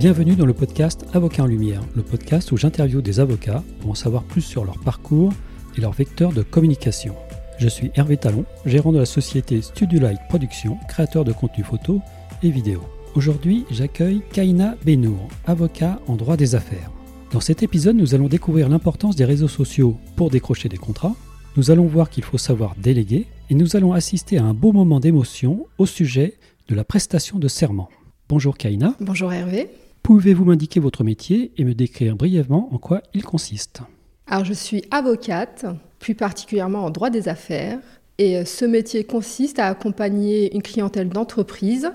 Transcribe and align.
Bienvenue 0.00 0.34
dans 0.34 0.46
le 0.46 0.54
podcast 0.54 1.04
Avocat 1.12 1.42
en 1.42 1.46
Lumière, 1.46 1.82
le 1.94 2.00
podcast 2.00 2.52
où 2.52 2.56
j'interviewe 2.56 3.02
des 3.02 3.20
avocats 3.20 3.62
pour 3.80 3.90
en 3.90 3.94
savoir 3.94 4.24
plus 4.24 4.40
sur 4.40 4.64
leur 4.64 4.78
parcours 4.78 5.30
et 5.76 5.82
leur 5.82 5.92
vecteur 5.92 6.32
de 6.32 6.40
communication. 6.40 7.14
Je 7.58 7.68
suis 7.68 7.90
Hervé 7.96 8.16
Talon, 8.16 8.46
gérant 8.64 8.92
de 8.92 8.98
la 8.98 9.04
société 9.04 9.60
Studio 9.60 10.00
Light 10.00 10.18
Production, 10.30 10.78
créateur 10.88 11.26
de 11.26 11.34
contenu 11.34 11.64
photo 11.64 12.00
et 12.42 12.48
vidéo. 12.48 12.80
Aujourd'hui, 13.14 13.66
j'accueille 13.70 14.22
Kaina 14.32 14.74
Benour, 14.86 15.28
avocat 15.44 16.00
en 16.06 16.16
droit 16.16 16.38
des 16.38 16.54
affaires. 16.54 16.90
Dans 17.30 17.40
cet 17.40 17.62
épisode, 17.62 17.96
nous 17.96 18.14
allons 18.14 18.28
découvrir 18.28 18.70
l'importance 18.70 19.16
des 19.16 19.26
réseaux 19.26 19.48
sociaux 19.48 19.98
pour 20.16 20.30
décrocher 20.30 20.70
des 20.70 20.78
contrats. 20.78 21.14
Nous 21.58 21.70
allons 21.70 21.86
voir 21.86 22.08
qu'il 22.08 22.24
faut 22.24 22.38
savoir 22.38 22.74
déléguer 22.78 23.26
et 23.50 23.54
nous 23.54 23.76
allons 23.76 23.92
assister 23.92 24.38
à 24.38 24.44
un 24.44 24.54
beau 24.54 24.72
moment 24.72 24.98
d'émotion 24.98 25.66
au 25.76 25.84
sujet 25.84 26.38
de 26.68 26.74
la 26.74 26.84
prestation 26.84 27.38
de 27.38 27.48
serment. 27.48 27.90
Bonjour 28.30 28.56
Kaina. 28.56 28.94
Bonjour 28.98 29.30
Hervé. 29.30 29.68
Pouvez-vous 30.02 30.44
m'indiquer 30.44 30.80
votre 30.80 31.04
métier 31.04 31.52
et 31.56 31.64
me 31.64 31.74
décrire 31.74 32.16
brièvement 32.16 32.68
en 32.72 32.78
quoi 32.78 33.02
il 33.14 33.22
consiste? 33.24 33.82
Alors 34.26 34.44
je 34.44 34.52
suis 34.52 34.84
avocate, 34.90 35.66
plus 35.98 36.14
particulièrement 36.14 36.84
en 36.84 36.90
droit 36.90 37.10
des 37.10 37.28
affaires, 37.28 37.78
et 38.18 38.36
euh, 38.36 38.44
ce 38.44 38.64
métier 38.64 39.04
consiste 39.04 39.58
à 39.58 39.66
accompagner 39.66 40.54
une 40.54 40.62
clientèle 40.62 41.08
d'entreprise 41.08 41.90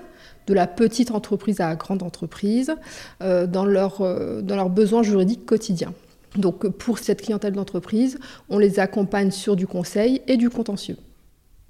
de 0.46 0.54
la 0.54 0.66
petite 0.66 1.10
entreprise 1.10 1.60
à 1.60 1.68
la 1.68 1.76
grande 1.76 2.02
entreprise, 2.02 2.74
euh, 3.22 3.46
dans, 3.46 3.64
leur, 3.64 4.00
euh, 4.00 4.42
dans 4.42 4.56
leurs 4.56 4.70
besoins 4.70 5.02
juridiques 5.02 5.44
quotidiens. 5.44 5.92
Donc 6.36 6.68
pour 6.68 6.98
cette 6.98 7.22
clientèle 7.22 7.54
d'entreprise, 7.54 8.18
on 8.48 8.58
les 8.58 8.78
accompagne 8.78 9.30
sur 9.30 9.56
du 9.56 9.66
conseil 9.66 10.20
et 10.28 10.36
du 10.36 10.50
contentieux. 10.50 10.96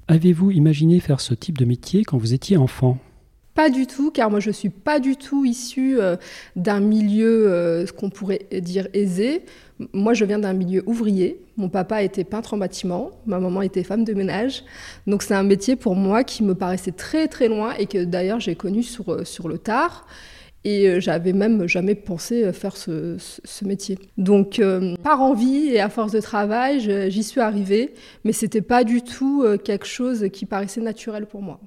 Avez-vous 0.09 0.51
imaginé 0.51 1.01
faire 1.01 1.21
ce 1.21 1.35
type 1.35 1.59
de 1.59 1.65
métier 1.65 2.05
quand 2.05 2.19
vous 2.19 2.35
étiez 2.35 2.57
enfant? 2.57 2.99
Pas 3.57 3.71
du 3.71 3.87
tout, 3.87 4.11
car 4.11 4.31
moi 4.31 4.39
je 4.39 4.51
ne 4.51 4.53
suis 4.53 4.69
pas 4.69 5.01
du 5.01 5.17
tout 5.17 5.45
issue 5.45 5.99
euh, 5.99 6.17
d'un 6.55 6.79
milieu, 6.79 7.49
euh, 7.49 7.87
ce 7.87 7.93
qu'on 7.93 8.11
pourrait 8.11 8.47
dire 8.53 8.87
aisé. 8.93 9.43
Moi 9.95 10.13
je 10.13 10.25
viens 10.27 10.39
d'un 10.39 10.53
milieu 10.53 10.83
ouvrier. 10.87 11.41
Mon 11.57 11.71
papa 11.71 12.03
était 12.03 12.23
peintre 12.23 12.53
en 12.53 12.59
bâtiment, 12.59 13.11
ma 13.25 13.41
maman 13.41 13.63
était 13.63 13.83
femme 13.83 14.05
de 14.05 14.13
ménage. 14.13 14.63
Donc 15.07 15.23
c'est 15.23 15.35
un 15.35 15.43
métier 15.43 15.75
pour 15.75 15.97
moi 15.97 16.23
qui 16.23 16.45
me 16.45 16.55
paraissait 16.55 16.93
très 16.93 17.29
très 17.29 17.49
loin 17.49 17.73
et 17.79 17.87
que 17.87 18.05
d'ailleurs 18.05 18.41
j'ai 18.41 18.55
connu 18.55 18.83
sur, 18.83 19.11
euh, 19.11 19.25
sur 19.25 19.49
le 19.49 19.59
tard. 19.59 20.07
Et 20.65 21.01
j'avais 21.01 21.33
même 21.33 21.69
jamais 21.69 21.95
pensé 21.95 22.53
faire 22.53 22.77
ce, 22.77 23.19
ce 23.19 23.65
métier. 23.65 24.01
Donc, 24.19 24.61
par 25.05 25.23
envie 25.23 25.69
et 25.69 25.79
à 25.79 25.89
force 25.89 26.11
de 26.11 26.21
travail, 26.21 26.81
j'y 27.09 27.23
suis 27.23 27.41
arrivée, 27.41 27.95
mais 28.25 28.33
c'était 28.33 28.63
pas 28.63 28.83
du 28.83 29.03
tout 29.03 29.45
quelque 29.63 29.87
chose 29.87 30.27
qui 30.33 30.45
paraissait 30.45 30.81
naturel 30.81 31.27
pour 31.27 31.41
moi. 31.41 31.61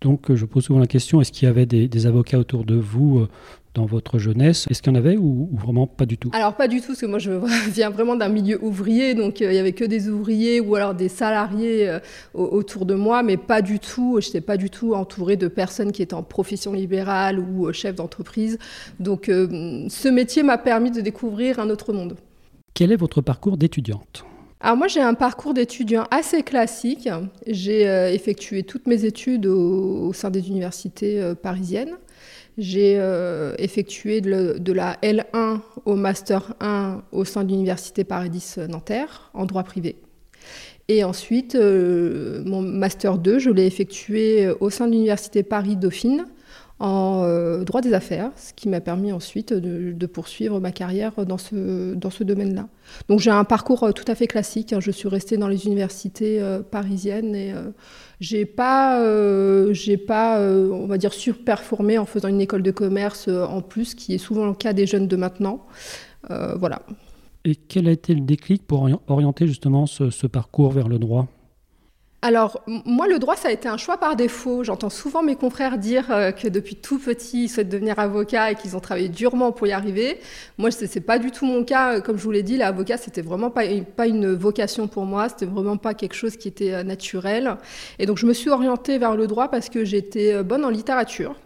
Donc 0.00 0.32
je 0.32 0.44
pose 0.44 0.64
souvent 0.64 0.78
la 0.78 0.86
question, 0.86 1.20
est-ce 1.20 1.32
qu'il 1.32 1.46
y 1.46 1.50
avait 1.50 1.66
des, 1.66 2.06
avocats 2.06 2.38
autour 2.38 2.64
de 2.64 2.76
vous 2.76 3.18
euh, 3.18 3.28
dans 3.74 3.84
votre 3.84 4.18
jeunesse? 4.18 4.66
Est-ce 4.70 4.80
qu'il 4.80 4.92
y 4.92 4.96
en 4.96 4.98
avait 4.98 5.16
ou, 5.16 5.50
vraiment 5.52 5.88
pas 5.88 6.06
du 6.06 6.16
tout? 6.16 6.30
Alors 6.32 6.54
pas 6.54 6.68
du 6.68 6.80
tout, 6.80 6.88
parce 6.88 7.00
que 7.00 7.06
moi 7.06 7.18
je 7.18 7.32
viens 7.70 7.90
vraiment 7.90 8.14
d'un 8.14 8.28
milieu 8.28 8.62
ouvrier, 8.62 9.14
donc 9.14 9.42
euh, 9.42 9.52
il 9.52 9.56
y 9.56 9.58
avait 9.58 9.72
que 9.72 9.84
des 9.84 10.08
ouvriers 10.08 10.60
ou 10.60 10.76
alors 10.76 10.94
des 10.94 11.08
salariés 11.08 11.88
euh, 11.88 11.98
autour 12.34 12.86
de 12.86 12.94
moi, 12.94 13.24
mais 13.24 13.36
pas 13.36 13.60
du 13.60 13.80
tout, 13.80 14.20
je 14.20 14.28
n'étais 14.28 14.40
pas 14.40 14.56
du 14.56 14.70
tout 14.70 14.94
entourée 14.94 15.36
de 15.36 15.48
personnes 15.48 15.90
qui 15.90 16.02
étaient 16.02 16.14
en 16.14 16.22
profession 16.22 16.72
libérale 16.72 17.40
ou 17.40 17.72
chef 17.72 17.96
d'entreprise. 17.96 18.58
Donc 19.00 19.24
ce 19.26 20.08
métier 20.08 20.42
m'a 20.42 20.58
permis 20.58 20.90
de 20.90 21.00
découvrir 21.00 21.58
un 21.58 21.70
autre 21.70 21.92
monde. 21.92 22.16
Quel 22.74 22.92
est 22.92 22.96
votre 22.96 23.20
parcours 23.20 23.56
d'étudiante? 23.56 24.24
Alors 24.60 24.76
moi 24.76 24.88
j'ai 24.88 25.00
un 25.00 25.14
parcours 25.14 25.54
d'étudiant 25.54 26.04
assez 26.10 26.42
classique. 26.42 27.08
J'ai 27.46 27.88
euh, 27.88 28.12
effectué 28.12 28.64
toutes 28.64 28.88
mes 28.88 29.04
études 29.04 29.46
au, 29.46 30.12
sein 30.12 30.30
des 30.30 30.48
universités 30.48 31.20
euh, 31.20 31.34
parisiennes. 31.34 31.96
J'ai 32.56 32.96
euh, 32.98 33.54
effectué 33.58 34.20
de, 34.20 34.72
la 34.72 34.94
L1 35.02 35.60
au 35.84 35.94
Master 35.94 36.54
1 36.58 37.04
au 37.12 37.24
sein 37.24 37.44
de 37.44 37.50
l'Université 37.52 38.02
Paris 38.02 38.30
10 38.30 38.58
Nanterre 38.68 39.30
en 39.32 39.46
droit 39.46 39.62
privé. 39.62 39.94
Et 40.88 41.04
ensuite, 41.04 41.54
mon 41.54 42.62
Master 42.62 43.18
2, 43.18 43.38
je 43.38 43.50
l'ai 43.50 43.66
effectué 43.66 44.48
au 44.58 44.70
sein 44.70 44.86
de 44.86 44.92
l'Université 44.92 45.42
Paris 45.42 45.76
Dauphine 45.76 46.24
en 46.80 47.24
euh, 47.24 47.64
droit 47.64 47.80
des 47.80 47.92
affaires, 47.92 48.30
ce 48.36 48.52
qui 48.52 48.68
m'a 48.68 48.80
permis 48.80 49.12
ensuite 49.12 49.52
de, 49.52 50.06
poursuivre 50.06 50.60
ma 50.60 50.70
carrière 50.70 51.26
dans 51.26 51.38
ce, 51.38 51.94
dans 51.94 52.10
ce 52.10 52.24
domaine-là. 52.24 52.68
Donc 53.08 53.20
j'ai 53.20 53.30
un 53.30 53.44
parcours 53.44 53.82
euh, 53.82 53.92
tout 53.92 54.04
à 54.06 54.14
fait 54.14 54.26
classique. 54.26 54.72
Hein. 54.72 54.78
Je 54.80 54.90
suis 54.90 55.08
restée 55.08 55.36
dans 55.36 55.48
les 55.48 55.66
universités 55.66 56.40
euh, 56.40 56.62
parisiennes 56.62 57.34
et 57.34 57.52
j'ai 58.20 58.46
pas, 58.46 59.02
j'ai 59.72 59.96
pas, 59.96 60.40
on 60.40 60.86
va 60.86 60.98
dire, 60.98 61.12
surperformé 61.12 61.98
en 61.98 62.04
faisant 62.04 62.28
une 62.28 62.40
école 62.40 62.62
de 62.62 62.70
commerce 62.70 63.28
en 63.28 63.60
plus, 63.60 63.94
qui 63.94 64.14
est 64.14 64.18
souvent 64.18 64.46
le 64.46 64.54
cas 64.54 64.72
des 64.72 64.86
jeunes 64.86 65.06
de 65.06 65.16
maintenant. 65.16 65.66
voilà. 66.28 66.82
Et 67.44 67.54
quel 67.54 67.86
a 67.88 67.92
été 67.92 68.14
le 68.14 68.20
déclic 68.20 68.66
pour 68.66 68.88
orienter 69.06 69.46
justement 69.46 69.86
ce 69.86 70.26
parcours 70.26 70.72
vers 70.72 70.88
le 70.88 70.98
droit? 70.98 71.28
Alors, 72.20 72.64
moi, 72.66 73.06
le 73.06 73.20
droit, 73.20 73.36
ça 73.36 73.46
a 73.46 73.52
été 73.52 73.68
un 73.68 73.76
choix 73.76 73.96
par 73.96 74.16
défaut. 74.16 74.64
J'entends 74.64 74.90
souvent 74.90 75.22
mes 75.22 75.36
confrères 75.36 75.78
dire 75.78 76.10
euh, 76.10 76.32
que 76.32 76.48
depuis 76.48 76.74
tout 76.74 76.98
petit, 76.98 77.44
ils 77.44 77.48
souhaitent 77.48 77.68
devenir 77.68 78.00
avocat 78.00 78.50
et 78.50 78.54
qu'ils 78.56 78.76
ont 78.76 78.80
travaillé 78.80 79.08
durement 79.08 79.52
pour 79.52 79.68
y 79.68 79.72
arriver. 79.72 80.18
Moi, 80.58 80.72
ce 80.72 80.84
n'est 80.84 81.00
pas 81.00 81.20
du 81.20 81.30
tout 81.30 81.46
mon 81.46 81.62
cas. 81.62 82.00
Comme 82.00 82.18
je 82.18 82.24
vous 82.24 82.32
l'ai 82.32 82.42
dit, 82.42 82.56
l'avocat, 82.56 82.96
c'était 82.96 83.22
vraiment 83.22 83.50
pas, 83.50 83.66
une 84.06 84.34
vocation 84.34 84.88
pour 84.88 85.04
moi. 85.04 85.28
C'était 85.28 85.46
vraiment 85.46 85.76
pas 85.76 85.94
quelque 85.94 86.14
chose 86.14 86.36
qui 86.36 86.48
était 86.48 86.74
euh, 86.74 86.82
naturel. 86.82 87.56
Et 88.00 88.06
donc, 88.06 88.18
je 88.18 88.26
me 88.26 88.32
suis 88.32 88.50
orientée 88.50 88.98
vers 88.98 89.14
le 89.14 89.28
droit 89.28 89.48
parce 89.48 89.68
que 89.68 89.84
j'étais 89.84 90.34
euh, 90.34 90.42
bonne 90.42 90.64
en 90.64 90.70
littérature. 90.70 91.36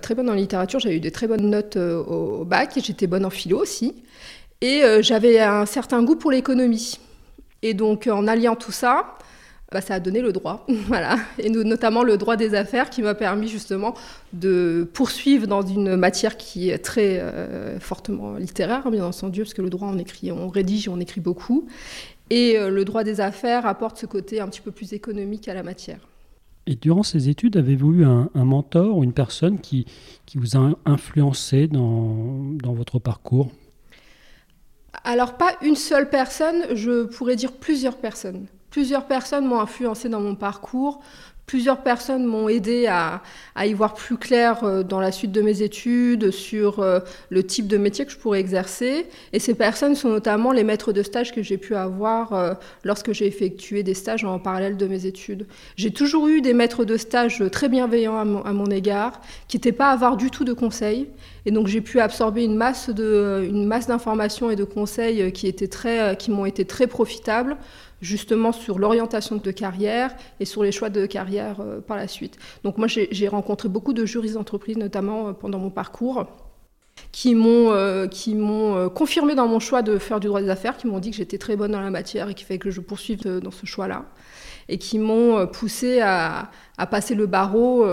très 0.00 0.14
bonne 0.14 0.30
en 0.30 0.34
littérature, 0.34 0.80
j'avais 0.80 0.96
eu 0.96 1.00
des 1.00 1.10
très 1.10 1.26
bonnes 1.26 1.50
notes 1.50 1.76
au, 1.76 2.44
bac 2.46 2.78
et 2.78 2.80
j'étais 2.80 3.06
bonne 3.06 3.26
en 3.26 3.30
philo 3.30 3.58
aussi. 3.58 3.94
Et 4.62 4.82
j'avais 5.00 5.40
un 5.40 5.66
certain 5.66 6.02
goût 6.02 6.16
pour 6.16 6.30
l'économie. 6.30 6.98
Et 7.62 7.74
donc, 7.74 8.06
en 8.06 8.26
alliant 8.26 8.56
tout 8.56 8.72
ça, 8.72 9.16
bah, 9.72 9.80
ça 9.80 9.94
a 9.94 10.00
donné 10.00 10.20
le 10.20 10.32
droit, 10.32 10.66
voilà, 10.86 11.16
et 11.38 11.48
notamment 11.48 12.02
le 12.02 12.16
droit 12.16 12.36
des 12.36 12.54
affaires 12.54 12.90
qui 12.90 13.02
m'a 13.02 13.14
permis 13.14 13.46
justement 13.46 13.94
de 14.32 14.88
poursuivre 14.92 15.46
dans 15.46 15.62
une 15.62 15.94
matière 15.94 16.36
qui 16.36 16.70
est 16.70 16.78
très 16.78 17.20
euh, 17.20 17.78
fortement 17.78 18.34
littéraire, 18.34 18.90
bien 18.90 19.04
entendu, 19.04 19.42
parce 19.42 19.54
que 19.54 19.62
le 19.62 19.70
droit 19.70 19.88
on 19.88 19.98
écrit, 19.98 20.32
on 20.32 20.48
rédige, 20.48 20.88
on 20.88 20.98
écrit 20.98 21.20
beaucoup, 21.20 21.68
et 22.30 22.58
euh, 22.58 22.70
le 22.70 22.84
droit 22.84 23.04
des 23.04 23.20
affaires 23.20 23.64
apporte 23.64 23.98
ce 23.98 24.06
côté 24.06 24.40
un 24.40 24.48
petit 24.48 24.60
peu 24.60 24.72
plus 24.72 24.92
économique 24.92 25.46
à 25.46 25.54
la 25.54 25.62
matière. 25.62 26.00
Et 26.66 26.74
durant 26.74 27.04
ces 27.04 27.28
études, 27.28 27.56
avez-vous 27.56 27.94
eu 27.94 28.04
un, 28.04 28.28
mentor 28.34 28.96
ou 28.96 29.04
une 29.04 29.12
personne 29.12 29.60
qui, 29.60 29.86
qui 30.26 30.38
vous 30.38 30.56
a 30.56 30.72
influencé 30.84 31.68
dans, 31.68 32.54
dans 32.62 32.72
votre 32.72 32.98
parcours? 32.98 33.50
Alors 35.04 35.36
pas 35.36 35.56
une 35.62 35.76
seule 35.76 36.10
personne, 36.10 36.74
je 36.74 37.04
pourrais 37.04 37.36
dire 37.36 37.52
plusieurs 37.52 37.96
personnes. 37.96 38.46
Plusieurs 38.70 39.06
personnes 39.06 39.46
m'ont 39.46 39.60
influencé 39.60 40.08
dans 40.08 40.20
mon 40.20 40.36
parcours. 40.36 41.00
Plusieurs 41.46 41.82
personnes 41.82 42.26
m'ont 42.26 42.48
aidé 42.48 42.86
à, 42.86 43.22
y 43.66 43.72
voir 43.72 43.94
plus 43.94 44.16
clair 44.16 44.62
euh, 44.62 44.84
dans 44.84 45.00
la 45.00 45.10
suite 45.10 45.32
de 45.32 45.42
mes 45.42 45.62
études 45.62 46.30
sur 46.30 46.78
euh, 46.78 47.00
le 47.28 47.42
type 47.42 47.66
de 47.66 47.76
métier 47.76 48.06
que 48.06 48.12
je 48.12 48.18
pourrais 48.18 48.38
exercer. 48.38 49.08
Et 49.32 49.40
ces 49.40 49.54
personnes 49.54 49.96
sont 49.96 50.10
notamment 50.10 50.52
les 50.52 50.62
maîtres 50.62 50.92
de 50.92 51.02
stage 51.02 51.34
que 51.34 51.42
j'ai 51.42 51.58
pu 51.58 51.74
avoir 51.74 52.32
euh, 52.34 52.54
lorsque 52.84 53.10
j'ai 53.10 53.26
effectué 53.26 53.82
des 53.82 53.94
stages 53.94 54.24
en 54.24 54.38
parallèle 54.38 54.76
de 54.76 54.86
mes 54.86 55.06
études. 55.06 55.48
J'ai 55.74 55.90
toujours 55.90 56.28
eu 56.28 56.40
des 56.40 56.54
maîtres 56.54 56.84
de 56.84 56.96
stage 56.96 57.42
très 57.50 57.68
bienveillants 57.68 58.16
à 58.16 58.24
mon, 58.24 58.66
égard, 58.66 59.20
qui 59.48 59.56
n'étaient 59.56 59.72
pas 59.72 59.90
avoir 59.90 60.16
du 60.16 60.30
tout 60.30 60.44
de 60.44 60.52
conseils. 60.52 61.08
Et 61.46 61.50
donc 61.50 61.66
j'ai 61.66 61.80
pu 61.80 61.98
absorber 61.98 62.44
une 62.44 62.54
masse 62.54 62.90
de, 62.90 63.44
une 63.44 63.66
masse 63.66 63.88
d'informations 63.88 64.50
et 64.50 64.56
de 64.56 64.62
conseils 64.62 65.32
qui 65.32 65.48
étaient 65.48 65.66
très, 65.66 66.16
qui 66.16 66.30
m'ont 66.30 66.46
été 66.46 66.64
très 66.64 66.86
profitables 66.86 67.56
justement 68.00 68.52
sur 68.52 68.78
l'orientation 68.78 69.36
de 69.36 69.50
carrière 69.50 70.14
et 70.38 70.44
sur 70.44 70.62
les 70.62 70.72
choix 70.72 70.90
de 70.90 71.06
carrière 71.06 71.60
euh, 71.60 71.80
par 71.80 71.96
la 71.96 72.08
suite. 72.08 72.38
Donc 72.64 72.78
moi 72.78 72.86
j'ai 72.88 73.28
rencontré 73.28 73.68
beaucoup 73.68 73.92
de 73.92 74.04
juristes 74.04 74.34
d'entreprise, 74.34 74.76
notamment 74.76 75.28
euh, 75.28 75.32
pendant 75.32 75.58
mon 75.58 75.70
parcours, 75.70 76.26
qui 77.12 77.34
m'ont 77.34 77.72
euh, 77.72 78.88
confirmé 78.88 79.34
dans 79.34 79.48
mon 79.48 79.60
choix 79.60 79.82
de 79.82 79.98
faire 79.98 80.20
du 80.20 80.26
droit 80.26 80.40
des 80.40 80.50
affaires, 80.50 80.76
qui 80.76 80.86
m'ont 80.86 80.98
dit 80.98 81.10
que 81.10 81.16
j'étais 81.16 81.38
très 81.38 81.56
bonne 81.56 81.72
dans 81.72 81.80
la 81.80 81.90
matière 81.90 82.28
et 82.28 82.34
qui 82.34 82.44
fait 82.44 82.58
que 82.58 82.70
je 82.70 82.80
poursuive 82.80 83.22
dans 83.22 83.50
ce 83.50 83.66
choix-là, 83.66 84.04
et 84.68 84.78
qui 84.78 84.98
m'ont 84.98 85.46
poussé 85.46 86.00
à, 86.00 86.50
passer 86.90 87.14
le 87.14 87.26
barreau 87.26 87.86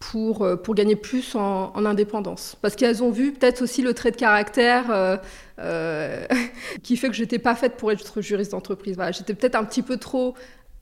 pour, 0.00 0.42
euh, 0.42 0.56
pour 0.56 0.74
gagner 0.74 0.96
plus 0.96 1.36
en, 1.36 1.72
indépendance. 1.84 2.56
Parce 2.60 2.74
qu'elles 2.74 3.04
ont 3.04 3.10
vu 3.10 3.32
peut-être 3.32 3.62
aussi 3.62 3.82
le 3.82 3.94
trait 3.94 4.10
de 4.10 4.16
caractère 4.16 4.90
euh, 4.90 5.16
euh, 5.60 6.26
qui 6.82 6.96
fait 6.96 7.08
que 7.08 7.14
je 7.14 7.20
n'étais 7.20 7.38
pas 7.38 7.54
faite 7.54 7.76
pour 7.76 7.92
être 7.92 8.20
juriste 8.20 8.50
d'entreprise. 8.52 8.96
Voilà, 8.96 9.12
j'étais 9.12 9.34
peut-être 9.34 9.54
un 9.54 9.64
petit 9.64 9.82
peu 9.82 9.98
trop 9.98 10.34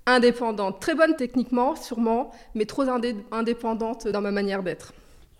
indépendante. 0.06 0.80
Très 0.80 0.94
bonne 0.94 1.16
techniquement, 1.16 1.76
sûrement, 1.76 2.30
mais 2.54 2.64
trop 2.64 2.84
indépendante 3.32 4.08
dans 4.08 4.22
ma 4.22 4.30
manière 4.30 4.62
d'être. 4.62 4.94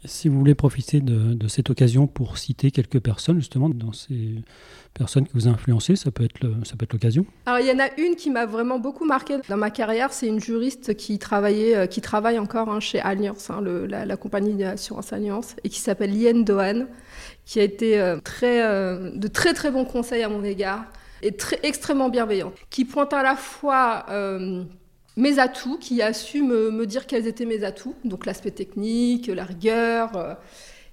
Si 0.05 0.29
vous 0.29 0.39
voulez 0.39 0.55
profiter 0.55 1.01
de, 1.01 1.49
cette 1.49 1.71
occasion 1.71 2.07
pour 2.07 2.39
citer 2.39 2.71
quelques 2.71 3.01
personnes, 3.01 3.39
justement, 3.39 3.69
dans 3.69 3.93
ces 3.93 4.45
personnes 4.95 5.27
qui 5.27 5.33
vous 5.35 5.49
ont 5.49 5.53
influencé, 5.53 5.97
ça 5.97 6.13
peut 6.13 6.25
être, 6.25 6.41
l'occasion. 6.93 7.27
Alors, 7.47 7.59
il 7.59 7.67
y 7.67 7.73
en 7.73 7.81
a 7.81 7.89
une 7.99 8.15
qui 8.15 8.31
m'a 8.31 8.47
vraiment 8.47 8.79
beaucoup 8.79 9.05
marqué 9.05 9.39
dans 9.49 9.57
ma 9.57 9.71
carrière, 9.71 10.13
c'est 10.13 10.29
une 10.29 10.39
juriste 10.39 10.97
qui, 10.97 11.19
travaillait, 11.19 11.77
euh, 11.77 11.87
qui 11.87 12.01
travaille 12.01 12.39
encore 12.39 12.69
hein, 12.69 12.79
chez 12.79 13.01
Alliance, 13.01 13.51
hein, 13.51 13.61
la, 13.61 14.17
compagnie 14.17 14.55
d'assurance 14.55 15.13
Alliance, 15.13 15.57
et 15.65 15.69
qui 15.69 15.81
s'appelle 15.81 16.15
Yen 16.15 16.45
Dohan, 16.45 16.87
qui 17.45 17.59
a 17.59 17.65
été 17.65 18.01
euh, 18.01 18.21
très, 18.21 18.63
euh, 18.63 19.11
de 19.17 19.27
très 19.27 19.53
très 19.53 19.73
bons 19.73 19.85
conseils 19.85 20.23
à 20.23 20.29
mon 20.29 20.45
égard 20.45 20.85
et 21.23 21.33
très, 21.33 21.59
extrêmement 21.65 22.09
bienveillante, 22.09 22.55
qui 22.71 22.85
pointe 22.85 23.13
à 23.13 23.25
la 23.25 23.35
fois 23.35 24.07
mes 25.19 25.41
atouts, 25.41 25.79
qui 25.79 26.01
a 26.01 26.13
su 26.13 26.43
me, 26.43 26.87
dire 26.87 27.07
quels 27.07 27.27
étaient 27.27 27.45
mes 27.45 27.65
atouts, 27.65 27.97
donc 28.05 28.25
l'aspect 28.25 28.53
technique, 28.53 29.27
la 29.27 29.45
rigueur, 29.45 30.17
euh, 30.17 30.35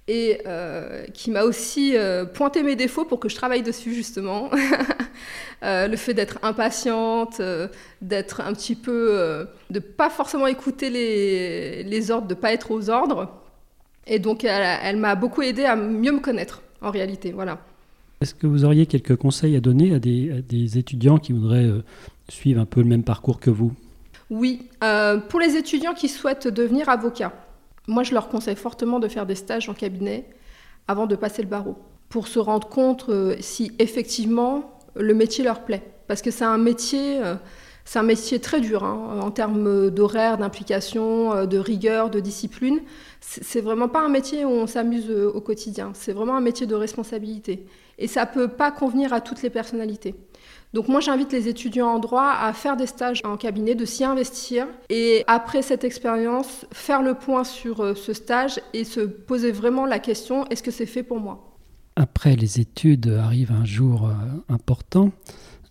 et 0.07 0.41
euh, 0.47 1.05
qui 1.13 1.29
m'a 1.29 1.43
aussi 1.43 1.95
euh, 1.95 2.25
pointé 2.25 2.63
mes 2.63 2.75
défauts 2.75 3.05
pour 3.05 3.19
que 3.19 3.29
je 3.29 3.35
travaille 3.35 3.61
dessus 3.61 3.93
justement. 3.93 4.49
le 5.61 5.95
fait 5.95 6.13
d'être 6.13 6.39
impatiente, 6.43 7.41
d'être 8.01 8.41
un 8.41 8.53
petit 8.53 8.75
peu, 8.75 9.47
de 9.71 9.79
pas 9.79 10.09
forcément 10.11 10.45
écouter 10.45 10.89
les, 10.91 12.11
ordres, 12.11 12.27
de 12.27 12.35
pas 12.35 12.51
être 12.51 12.69
aux 12.71 12.89
ordres. 12.89 13.31
Et 14.05 14.19
donc 14.19 14.43
elle, 14.43 14.97
m'a 14.97 15.15
beaucoup 15.15 15.41
aidé 15.41 15.65
à 15.65 15.75
mieux 15.75 16.11
me 16.11 16.19
connaître 16.19 16.61
en 16.81 16.91
réalité, 16.91 17.31
voilà. 17.31 17.59
Est-ce 18.21 18.35
que 18.35 18.45
vous 18.45 18.63
auriez 18.63 18.85
quelques 18.85 19.15
conseils 19.15 19.55
à 19.55 19.59
donner 19.59 19.95
à 19.95 19.99
des 19.99 20.77
étudiants 20.77 21.17
qui 21.17 21.33
voudraient 21.33 21.69
suivre 22.29 22.61
un 22.61 22.65
peu 22.65 22.81
le 22.81 22.87
même 22.87 23.03
parcours 23.03 23.39
que 23.39 23.49
vous? 23.49 23.73
Oui, 24.29 24.69
euh, 24.83 25.17
pour 25.17 25.39
les 25.39 25.55
étudiants 25.55 25.93
qui 25.93 26.09
souhaitent 26.09 26.47
devenir 26.47 26.89
avocats, 26.89 27.33
moi 27.87 28.03
je 28.03 28.13
leur 28.13 28.27
conseille 28.27 28.55
fortement 28.55 28.99
de 28.99 29.07
faire 29.07 29.25
des 29.25 29.35
stages 29.35 29.69
en 29.69 29.73
cabinet 29.73 30.27
avant 30.87 31.05
de 31.05 31.15
passer 31.15 31.43
le 31.43 31.47
barreau, 31.47 31.77
pour 32.09 32.27
se 32.27 32.39
rendre 32.39 32.67
compte 32.67 33.05
euh, 33.09 33.35
si 33.39 33.73
effectivement 33.77 34.79
le 34.95 35.13
métier 35.13 35.43
leur 35.43 35.63
plaît. 35.63 35.83
Parce 36.07 36.21
que 36.21 36.31
c'est 36.31 36.45
un 36.45 36.57
métier, 36.57 37.19
euh, 37.23 37.35
très 38.41 38.61
dur 38.61 38.83
hein, 38.83 39.19
en 39.21 39.29
termes 39.29 39.91
d'horaire, 39.91 40.37
d'implication, 40.39 41.45
de 41.45 41.57
rigueur, 41.57 42.09
de 42.09 42.19
discipline. 42.19 42.79
C'est 43.21 43.61
vraiment 43.61 43.89
pas 43.89 44.01
un 44.01 44.09
métier 44.09 44.43
où 44.45 44.49
on 44.49 44.67
s'amuse 44.67 45.11
au 45.11 45.41
quotidien. 45.41 45.91
C'est 45.93 46.13
vraiment 46.13 46.35
un 46.35 46.41
métier 46.41 46.65
de 46.65 46.75
responsabilité. 46.75 47.65
Et 47.97 48.07
ça 48.07 48.25
peut 48.25 48.47
pas 48.47 48.71
convenir 48.71 49.13
à 49.13 49.21
toutes 49.21 49.41
les 49.41 49.49
personnalités. 49.49 50.15
Donc 50.75 50.89
moi 50.89 50.99
j'invite 50.99 51.31
les 51.31 51.47
étudiants 51.47 51.87
en 51.87 51.99
droit 51.99 52.35
à 52.37 52.51
faire 52.51 52.75
des 52.75 52.85
stages 52.85 53.21
en 53.23 53.37
cabinet, 53.37 53.75
de 53.75 53.85
s'y 53.85 54.03
investir 54.03 54.67
et 54.89 55.23
après 55.25 55.61
cette 55.61 55.85
expérience, 55.85 56.65
faire 56.73 57.01
le 57.01 57.13
point 57.13 57.45
sur 57.45 57.79
euh, 57.79 57.95
ce 57.95 58.11
stage 58.11 58.59
et 58.73 58.83
se 58.83 58.99
poser 58.99 59.53
vraiment 59.53 59.85
la 59.85 59.99
question 59.99 60.45
est-ce 60.47 60.61
que 60.61 60.71
c'est 60.71 60.85
fait 60.85 61.01
pour 61.01 61.21
moi? 61.21 61.55
Après 61.95 62.35
les 62.35 62.59
études 62.59 63.07
arrive 63.07 63.53
un 63.53 63.63
jour 63.63 64.09
euh, 64.09 64.53
important. 64.53 65.11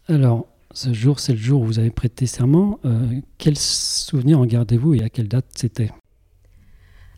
Alors 0.08 0.46
ce 0.72 0.94
jour 0.94 1.20
c'est 1.20 1.32
le 1.32 1.38
jour 1.38 1.60
où 1.60 1.66
vous 1.66 1.78
avez 1.78 1.90
prêté 1.90 2.24
serment. 2.24 2.80
Euh, 2.86 2.98
quel 3.36 3.58
souvenir 3.58 4.40
en 4.40 4.46
gardez-vous 4.46 4.94
et 4.94 5.02
à 5.02 5.10
quelle 5.10 5.28
date 5.28 5.44
c'était? 5.54 5.90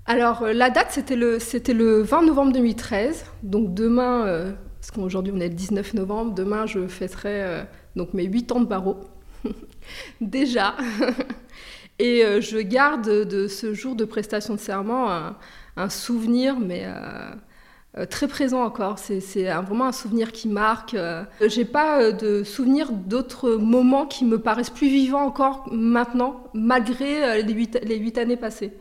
Alors 0.06 0.42
la 0.42 0.70
date 0.70 0.88
c'était 0.90 1.14
le, 1.14 1.38
c'était 1.38 1.72
le 1.72 2.02
20 2.02 2.22
novembre 2.22 2.52
2013, 2.52 3.26
donc 3.44 3.74
demain 3.74 4.56
parce 4.86 4.96
qu'aujourd'hui 4.96 5.32
on 5.34 5.40
est 5.40 5.48
le 5.48 5.54
19 5.54 5.94
novembre, 5.94 6.32
demain 6.32 6.64
je 6.66 6.86
fêterai 6.86 7.42
euh, 7.42 7.62
donc 7.96 8.14
mes 8.14 8.24
8 8.24 8.52
ans 8.52 8.60
de 8.60 8.66
barreau, 8.66 9.00
déjà. 10.20 10.76
Et 11.98 12.24
euh, 12.24 12.40
je 12.40 12.58
garde 12.58 13.08
de 13.08 13.48
ce 13.48 13.74
jour 13.74 13.96
de 13.96 14.04
prestation 14.04 14.54
de 14.54 14.60
serment 14.60 15.34
un, 15.76 15.88
souvenir, 15.88 16.60
mais 16.60 16.84
euh, 16.84 18.04
très 18.06 18.28
présent 18.28 18.62
encore. 18.62 18.98
C'est 18.98 19.44
vraiment 19.44 19.86
un 19.86 19.92
souvenir 19.92 20.30
qui 20.30 20.46
marque. 20.46 20.94
J'ai 21.40 21.64
pas 21.64 22.12
de 22.12 22.44
souvenir 22.44 22.92
d'autres 22.92 23.52
moments 23.52 24.06
qui 24.06 24.26
me 24.26 24.38
paraissent 24.38 24.70
plus 24.70 24.88
vivants 24.88 25.24
encore 25.24 25.66
maintenant, 25.72 26.44
malgré 26.52 27.42
les 27.42 27.52
8, 27.52 27.80
les 27.82 27.96
8 27.96 28.18
années 28.18 28.36
passées. 28.36 28.74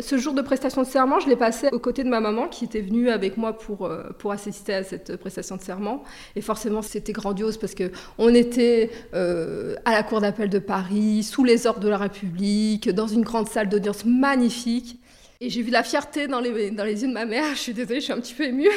Ce 0.00 0.16
jour 0.16 0.32
de 0.32 0.42
prestation 0.42 0.82
de 0.82 0.86
serment, 0.86 1.18
je 1.18 1.28
l'ai 1.28 1.34
passé 1.34 1.68
aux 1.72 1.80
côtés 1.80 2.04
de 2.04 2.08
ma 2.08 2.20
maman 2.20 2.46
qui 2.46 2.64
était 2.64 2.80
venue 2.80 3.10
avec 3.10 3.36
moi 3.36 3.58
pour, 3.58 3.86
euh, 3.86 4.04
pour 4.18 4.30
assister 4.30 4.74
à 4.74 4.84
cette 4.84 5.16
prestation 5.16 5.56
de 5.56 5.60
serment. 5.60 6.04
Et 6.36 6.40
forcément, 6.40 6.82
c'était 6.82 7.12
grandiose 7.12 7.56
parce 7.56 7.74
qu'on 7.74 8.34
était 8.34 8.90
euh, 9.14 9.74
à 9.84 9.92
la 9.92 10.04
Cour 10.04 10.20
d'appel 10.20 10.50
de 10.50 10.60
Paris, 10.60 11.24
sous 11.24 11.42
les 11.42 11.66
ordres 11.66 11.80
de 11.80 11.88
la 11.88 11.98
République, 11.98 12.88
dans 12.90 13.08
une 13.08 13.22
grande 13.22 13.48
salle 13.48 13.68
d'audience 13.68 14.04
magnifique. 14.04 15.00
Et 15.40 15.50
j'ai 15.50 15.62
vu 15.62 15.70
la 15.72 15.82
fierté 15.82 16.28
dans 16.28 16.40
les, 16.40 16.70
dans 16.70 16.84
les 16.84 17.02
yeux 17.02 17.08
de 17.08 17.14
ma 17.14 17.26
mère. 17.26 17.54
Je 17.54 17.60
suis 17.60 17.74
désolée, 17.74 17.98
je 17.98 18.04
suis 18.04 18.12
un 18.12 18.20
petit 18.20 18.34
peu 18.34 18.44
émue. 18.44 18.70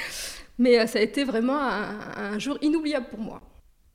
Mais 0.58 0.78
euh, 0.78 0.86
ça 0.86 1.00
a 1.00 1.02
été 1.02 1.24
vraiment 1.24 1.58
un 1.60 2.38
jour 2.38 2.56
inoubliable 2.62 3.06
pour 3.10 3.20
moi. 3.20 3.42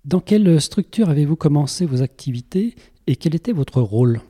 Dans 0.05 0.19
quelle 0.19 0.61
structure 0.61 1.09
avez-vous 1.09 1.35
commencé 1.35 1.87
vos 1.87 2.03
activités 2.03 2.75
et 3.07 3.15
quel 3.15 3.33
était 3.33 3.51
votre 3.51 3.81
rôle? 3.81 4.21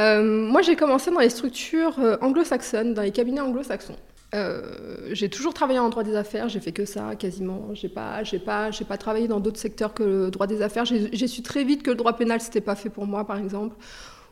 Euh, 0.00 0.22
moi, 0.22 0.62
j'ai 0.62 0.76
commencé 0.76 1.10
dans 1.10 1.20
les 1.20 1.28
structures 1.28 1.98
euh, 1.98 2.16
anglo-saxonnes, 2.22 2.94
dans 2.94 3.02
les 3.02 3.10
cabinets 3.10 3.40
anglo-saxons. 3.40 3.96
Euh, 4.34 5.08
j'ai 5.12 5.28
toujours 5.28 5.52
travaillé 5.52 5.78
en 5.78 5.88
droit 5.88 6.04
des 6.04 6.14
affaires, 6.14 6.48
j'ai 6.48 6.60
fait 6.60 6.72
que 6.72 6.84
ça 6.84 7.16
quasiment. 7.16 7.68
J'ai 7.74 7.88
pas, 7.88 8.22
j'ai 8.22 8.38
pas, 8.38 8.70
j'ai 8.70 8.84
pas 8.84 8.96
travaillé 8.96 9.28
dans 9.28 9.40
d'autres 9.40 9.58
secteurs 9.58 9.92
que 9.92 10.02
le 10.04 10.30
droit 10.30 10.46
des 10.46 10.62
affaires. 10.62 10.84
J'ai 10.84 11.26
su 11.26 11.42
très 11.42 11.64
vite 11.64 11.82
que 11.82 11.90
le 11.90 11.96
droit 11.96 12.14
pénal 12.14 12.40
c'était 12.40 12.60
pas 12.60 12.76
fait 12.76 12.90
pour 12.90 13.06
moi, 13.06 13.26
par 13.26 13.38
exemple, 13.38 13.74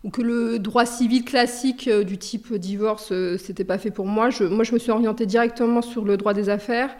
ou 0.04 0.10
que 0.10 0.22
le 0.22 0.60
droit 0.60 0.86
civil 0.86 1.24
classique 1.24 1.90
du 1.90 2.16
type 2.16 2.54
divorce 2.54 3.12
c'était 3.38 3.64
pas 3.64 3.76
fait 3.76 3.90
pour 3.90 4.06
moi. 4.06 4.28
Moi, 4.40 4.64
je 4.64 4.72
me 4.72 4.78
suis 4.78 4.92
orientée 4.92 5.26
directement 5.26 5.82
sur 5.82 6.04
le 6.04 6.16
droit 6.16 6.32
des 6.32 6.48
affaires. 6.48 6.96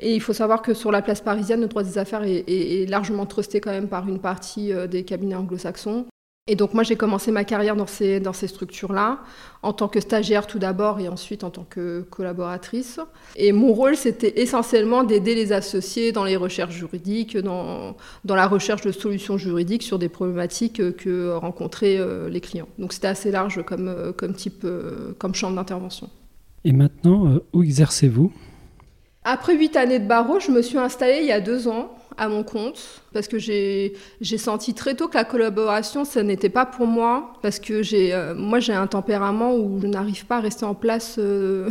Et 0.00 0.14
il 0.14 0.20
faut 0.20 0.34
savoir 0.34 0.60
que 0.60 0.74
sur 0.74 0.92
la 0.92 1.00
place 1.00 1.22
parisienne, 1.22 1.62
le 1.62 1.68
droit 1.68 1.82
des 1.82 1.96
affaires 1.96 2.22
est, 2.22 2.44
est 2.46 2.86
largement 2.86 3.24
trusté 3.24 3.62
quand 3.62 3.70
même 3.70 3.88
par 3.88 4.06
une 4.06 4.18
partie 4.18 4.72
des 4.90 5.04
cabinets 5.04 5.36
anglo-saxons. 5.36 6.06
Et 6.48 6.56
donc 6.56 6.74
moi 6.74 6.82
j'ai 6.82 6.96
commencé 6.96 7.30
ma 7.30 7.44
carrière 7.44 7.76
dans 7.76 7.86
ces, 7.86 8.18
dans 8.18 8.32
ces 8.32 8.48
structures-là, 8.48 9.20
en 9.62 9.72
tant 9.72 9.86
que 9.86 10.00
stagiaire 10.00 10.48
tout 10.48 10.58
d'abord 10.58 10.98
et 10.98 11.06
ensuite 11.06 11.44
en 11.44 11.50
tant 11.50 11.62
que 11.62 12.00
collaboratrice. 12.10 12.98
Et 13.36 13.52
mon 13.52 13.72
rôle 13.72 13.94
c'était 13.94 14.40
essentiellement 14.40 15.04
d'aider 15.04 15.36
les 15.36 15.52
associés 15.52 16.10
dans 16.10 16.24
les 16.24 16.34
recherches 16.34 16.74
juridiques, 16.74 17.36
dans, 17.38 17.96
dans 18.24 18.34
la 18.34 18.48
recherche 18.48 18.82
de 18.82 18.90
solutions 18.90 19.38
juridiques 19.38 19.84
sur 19.84 20.00
des 20.00 20.08
problématiques 20.08 20.96
que 20.96 21.32
rencontraient 21.32 21.98
euh, 21.98 22.28
les 22.28 22.40
clients. 22.40 22.68
Donc 22.76 22.92
c'était 22.92 23.06
assez 23.06 23.30
large 23.30 23.62
comme, 23.64 23.86
euh, 23.86 24.10
comme 24.10 24.34
type, 24.34 24.64
euh, 24.64 25.14
comme 25.18 25.36
champ 25.36 25.52
d'intervention. 25.52 26.10
Et 26.64 26.72
maintenant, 26.72 27.38
où 27.52 27.62
exercez-vous? 27.62 28.32
Après 29.22 29.56
huit 29.56 29.76
années 29.76 30.00
de 30.00 30.08
barreau, 30.08 30.40
je 30.40 30.50
me 30.50 30.60
suis 30.60 30.78
installée 30.78 31.20
il 31.20 31.26
y 31.26 31.32
a 31.32 31.40
deux 31.40 31.68
ans 31.68 31.94
à 32.16 32.28
mon 32.28 32.42
compte 32.42 33.02
parce 33.12 33.28
que 33.28 33.38
j'ai 33.38 33.94
senti 34.38 34.74
très 34.74 34.94
tôt 34.94 35.08
que 35.08 35.14
la 35.14 35.24
collaboration, 35.24 36.04
ça 36.04 36.22
n'était 36.22 36.48
pas 36.48 36.66
pour 36.66 36.86
moi 36.86 37.32
parce 37.42 37.58
que 37.58 37.82
euh, 37.94 38.34
moi 38.34 38.60
j'ai 38.60 38.72
un 38.72 38.86
tempérament 38.86 39.54
où 39.54 39.80
je 39.80 39.86
n'arrive 39.86 40.26
pas 40.26 40.38
à 40.38 40.40
rester 40.40 40.64
en 40.64 40.74
place 40.74 41.16
euh, 41.18 41.68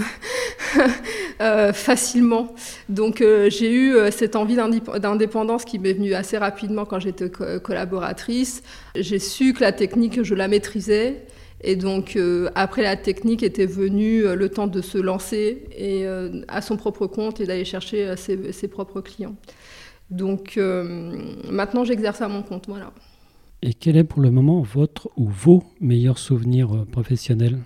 euh, 1.41 1.73
facilement. 1.73 2.53
Donc 2.89 3.19
j'ai 3.19 3.73
eu 3.73 3.95
cette 4.11 4.35
envie 4.35 4.55
d'indépendance 4.55 5.65
qui 5.65 5.79
m'est 5.79 5.93
venue 5.93 6.13
assez 6.13 6.37
rapidement 6.37 6.85
quand 6.85 6.99
j'étais 6.99 7.29
collaboratrice. 7.29 8.63
J'ai 8.95 9.19
su 9.19 9.53
que 9.53 9.61
la 9.61 9.71
technique, 9.71 10.23
je 10.23 10.35
la 10.35 10.47
maîtrisais. 10.47 11.25
Et 11.63 11.75
donc, 11.75 12.17
après 12.55 12.81
la 12.81 12.95
technique 12.95 13.43
était 13.43 13.67
venu 13.67 14.23
le 14.23 14.49
temps 14.49 14.65
de 14.65 14.81
se 14.81 14.97
lancer 14.97 15.63
et, 15.77 16.05
à 16.47 16.61
son 16.61 16.75
propre 16.75 17.05
compte 17.05 17.39
et 17.39 17.45
d'aller 17.45 17.65
chercher 17.65 18.15
ses, 18.17 18.67
propres 18.67 19.01
clients. 19.01 19.35
Donc 20.11 20.57
euh, 20.57 21.17
maintenant, 21.49 21.83
j'exerce 21.85 22.21
à 22.21 22.27
mon 22.27 22.43
compte. 22.43 22.65
Voilà. 22.67 22.91
Et 23.61 23.73
quel 23.73 23.97
est 23.97 24.03
pour 24.03 24.21
le 24.21 24.29
moment 24.29 24.61
votre 24.61 25.09
ou 25.15 25.29
vos 25.29 25.63
meilleurs 25.79 26.19
souvenirs 26.19 26.75
euh, 26.75 26.85
professionnels? 26.85 27.59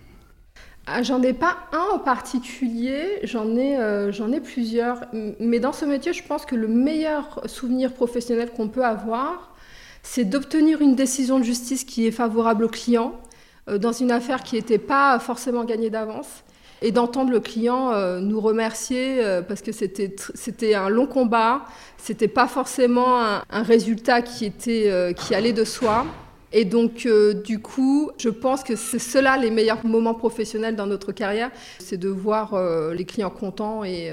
Ah, 0.87 1.01
J'en 1.01 1.23
ai 1.23 1.33
pas 1.33 1.57
un 1.73 1.95
en 1.95 1.99
particulier, 1.99 3.19
j'en 3.23 3.55
ai, 3.55 3.77
euh, 3.77 4.11
j'en 4.11 4.31
ai 4.31 4.39
plusieurs. 4.39 5.01
Mais 5.39 5.59
dans 5.59 5.73
ce 5.73 5.85
métier, 5.85 6.13
je 6.13 6.23
pense 6.23 6.45
que 6.45 6.55
le 6.55 6.67
meilleur 6.67 7.41
souvenir 7.45 7.91
professionnel 7.91 8.51
qu'on 8.51 8.67
peut 8.67 8.85
avoir, 8.85 9.55
c'est 10.03 10.25
d'obtenir 10.25 10.81
une 10.81 10.95
décision 10.95 11.39
de 11.39 11.43
justice 11.43 11.83
qui 11.83 12.05
est 12.05 12.11
favorable 12.11 12.65
au 12.65 12.69
client 12.69 13.19
dans 13.67 13.93
une 13.93 14.11
affaire 14.11 14.43
qui 14.43 14.57
n'était 14.57 14.77
pas 14.77 15.17
forcément 15.17 15.63
gagnée 15.63 15.89
d'avance 15.89 16.43
et 16.85 16.91
d'entendre 16.91 17.31
le 17.31 17.39
client 17.39 17.91
euh, 17.91 18.19
nous 18.19 18.39
remercier 18.39 19.23
euh, 19.23 19.41
parce 19.41 19.63
que 19.63 19.71
c'était 19.71 20.75
un 20.75 20.87
long 20.87 21.07
combat, 21.07 21.65
c'était 21.97 22.27
pas 22.27 22.47
forcément 22.47 23.19
un, 23.19 23.63
résultat 23.63 24.21
qui 24.21 24.45
était 24.45 24.91
euh, 24.91 25.11
qui 25.11 25.33
allait 25.33 25.51
de 25.51 25.63
soi. 25.63 26.05
Et 26.53 26.63
donc, 26.63 27.05
du 27.43 27.59
coup, 27.59 28.11
je 28.17 28.29
pense 28.29 28.63
que 28.63 28.77
c'est 28.77 28.99
cela 28.99 29.35
les 29.35 29.51
meilleurs 29.51 29.85
moments 29.85 30.13
professionnels 30.13 30.77
dans 30.77 30.85
notre 30.85 31.11
carrière, 31.11 31.51
c'est 31.79 31.97
de 31.97 32.07
voir 32.07 32.57
les 32.93 33.03
clients 33.03 33.29
contents 33.29 33.83
et, 33.83 34.09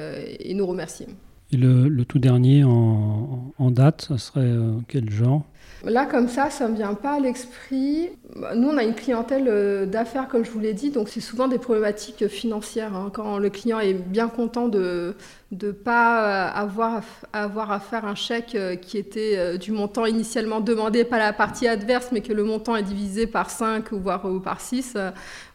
nous 0.53 0.67
remercier. 0.67 1.07
Et 1.53 1.57
le, 1.57 1.89
le 1.89 2.05
tout 2.05 2.19
dernier 2.19 2.65
en, 2.65 3.53
en 3.57 3.71
date, 3.71 4.07
ça 4.09 4.19
serait 4.19 4.51
quel 4.89 5.09
genre? 5.09 5.45
Là, 5.85 6.07
comme 6.07 6.29
ça, 6.29 6.49
ça 6.49 6.67
ne 6.67 6.73
me 6.73 6.77
vient 6.77 6.95
pas 6.95 7.15
à 7.15 7.19
l'esprit. 7.19 8.11
Nous, 8.55 8.69
on 8.69 8.77
a 8.77 8.85
une 8.85 8.95
clientèle 8.95 9.47
euh, 9.49 9.85
d'affaires, 9.85 10.29
comme 10.29 10.45
je 10.45 10.51
vous 10.53 10.61
l'ai 10.61 10.75
dit, 10.75 10.91
donc 10.91 11.09
c'est 11.09 11.21
souvent 11.21 11.49
des 11.49 11.59
problématiques 11.59 12.29
financières. 12.29 12.95
Hein. 12.95 13.11
Quand 13.13 13.39
le 13.39 13.51
client 13.51 13.81
est 13.81 13.95
bien 13.95 14.29
content 14.29 14.69
de 14.69 15.17
ne 15.51 15.71
pas 15.73 16.51
euh, 16.51 16.53
avoir, 16.55 17.03
à 17.33 17.81
faire 17.81 18.05
un 18.05 18.15
chèque 18.15 18.55
euh, 18.55 18.77
qui 18.77 18.97
était 18.97 19.59
du 19.59 19.73
montant 19.73 20.07
initialement 20.07 20.61
demandé, 20.61 21.03
pas 21.03 21.19
la 21.19 21.33
partie 21.33 21.67
adverse, 21.67 22.11
mais 22.13 22.21
que 22.21 22.33
le 22.33 22.45
montant 22.45 22.77
est 22.77 22.85
divisé 22.85 23.27
par 23.27 23.51
5 23.51 23.91
ou 23.91 23.99
voire 23.99 24.23
par 24.43 24.61
6. 24.61 24.97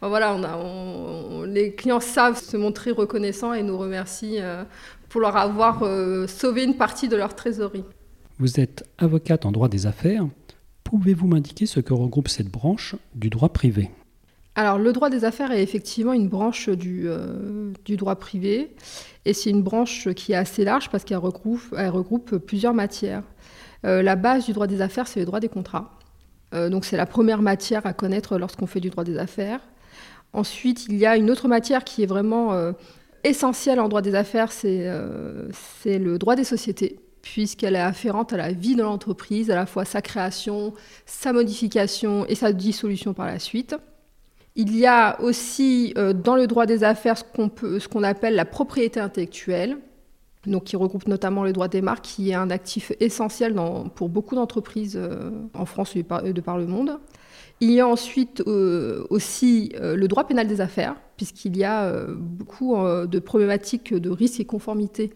voilà, 0.02 0.36
on 0.36 0.44
a, 0.44 1.46
les 1.48 1.74
clients 1.74 2.02
savent 2.02 2.38
se 2.38 2.58
montrer 2.58 2.92
reconnaissants 2.92 3.54
et 3.54 3.64
nous 3.64 3.78
remercient 3.78 4.42
pour 5.08 5.22
leur 5.22 5.38
avoir 5.38 5.80
sauvé 6.28 6.64
une 6.66 6.76
partie 6.76 7.08
de 7.08 7.16
leur 7.16 7.34
trésorerie. 7.34 7.86
Vous 8.40 8.60
êtes 8.60 8.88
avocate 9.00 9.48
en 9.48 9.52
droit 9.52 9.68
des 9.68 9.88
affaires. 9.88 10.28
Pouvez-vous 10.84 11.26
m'indiquer 11.26 11.66
ce 11.66 11.80
que 11.80 11.94
regroupe 11.94 12.28
cette 12.28 12.50
branche 12.50 12.96
du 13.16 13.32
droit 13.32 13.50
privé? 13.50 13.90
Alors, 14.54 14.78
le 14.78 14.94
droit 14.94 15.10
des 15.10 15.26
affaires 15.26 15.52
est 15.52 15.64
effectivement 15.64 16.14
une 16.14 16.30
branche 16.30 16.70
du, 16.70 17.06
euh, 17.08 17.72
du 17.84 17.98
droit 17.98 18.16
privé, 18.16 18.76
et 19.26 19.34
c'est 19.34 19.50
une 19.50 19.64
branche 19.64 20.10
qui 20.14 20.34
est 20.34 20.36
assez 20.36 20.64
large 20.64 20.90
parce 20.92 21.04
qu'elle 21.04 21.18
regroupe, 21.18 21.74
elle 21.76 21.90
regroupe 21.90 22.38
plusieurs 22.38 22.76
matières. 22.76 23.24
Euh, 23.86 24.04
la 24.04 24.16
base 24.16 24.46
du 24.46 24.54
droit 24.54 24.68
des 24.68 24.82
affaires, 24.82 25.08
c'est 25.08 25.20
le 25.20 25.26
droit 25.26 25.40
des 25.40 25.50
contrats. 25.50 25.98
Euh, 26.54 26.70
donc, 26.70 26.86
c'est 26.86 26.98
la 26.98 27.08
première 27.08 27.42
matière 27.42 27.88
à 27.88 27.94
connaître 27.94 28.38
lorsqu'on 28.38 28.68
fait 28.68 28.80
du 28.80 28.92
droit 28.92 29.04
des 29.04 29.18
affaires. 29.18 29.62
Ensuite, 30.34 30.86
il 30.90 30.98
y 30.98 31.08
a 31.08 31.18
une 31.18 31.32
autre 31.32 31.48
matière 31.48 31.84
qui 31.84 32.04
est 32.04 32.08
vraiment 32.08 32.52
essentielle 33.24 33.80
en 33.80 33.88
droit 33.88 34.02
des 34.02 34.14
affaires, 34.14 34.52
c'est 34.52 34.84
le 35.86 36.18
droit 36.18 36.36
des 36.36 36.44
sociétés 36.44 37.00
puisqu'elle 37.34 37.76
est 37.76 37.80
afférente 37.80 38.32
à 38.34 38.38
la 38.38 38.52
vie 38.52 38.76
de 38.76 38.82
l'entreprise, 38.82 39.52
à 39.52 39.56
la 39.56 39.66
fois 39.66 39.86
sa 39.86 40.02
création, 40.02 40.74
sa 41.06 41.34
modification 41.34 42.26
et 42.28 42.36
sa 42.36 42.54
dissolution 42.54 43.14
par 43.14 43.26
la 43.26 43.38
suite. 43.38 43.76
Il 44.56 44.76
y 44.76 44.86
a 44.86 45.22
aussi 45.22 45.94
euh, 45.98 46.14
dans 46.14 46.36
le 46.36 46.48
droit 46.48 46.66
des 46.66 46.84
affaires 46.84 47.18
ce 47.18 47.88
qu'on 47.88 48.04
appelle 48.04 48.36
la 48.36 48.46
propriété 48.46 49.00
intellectuelle, 49.00 49.78
donc 50.46 50.64
qui 50.64 50.78
regroupe 50.78 51.08
notamment 51.08 51.44
le 51.44 51.52
droit 51.52 51.68
des 51.68 51.82
marques, 51.82 52.06
qui 52.06 52.32
est 52.32 52.34
un 52.34 52.50
actif 52.50 52.94
essentiel 53.00 53.54
pour 53.94 54.08
beaucoup 54.08 54.36
d'entreprises 54.36 54.98
euh, 54.98 55.30
en 55.54 55.66
France 55.66 55.96
et 55.96 56.34
de 56.34 56.42
par 56.42 56.58
le 56.58 56.66
monde. 56.66 56.98
Il 57.60 57.72
y 57.72 57.82
a 57.82 57.88
ensuite 57.88 58.42
euh, 58.48 59.06
aussi 59.10 59.74
le 59.80 60.08
droit 60.08 60.26
pénal 60.26 60.48
des 60.48 60.62
affaires, 60.62 60.96
puisqu'il 61.18 61.58
y 61.58 61.64
a 61.64 61.92
beaucoup 62.16 62.76
de 62.76 63.20
problématiques 63.20 63.96
de 63.96 64.12
risque 64.12 64.40
et 64.40 64.46
conformité 64.46 65.12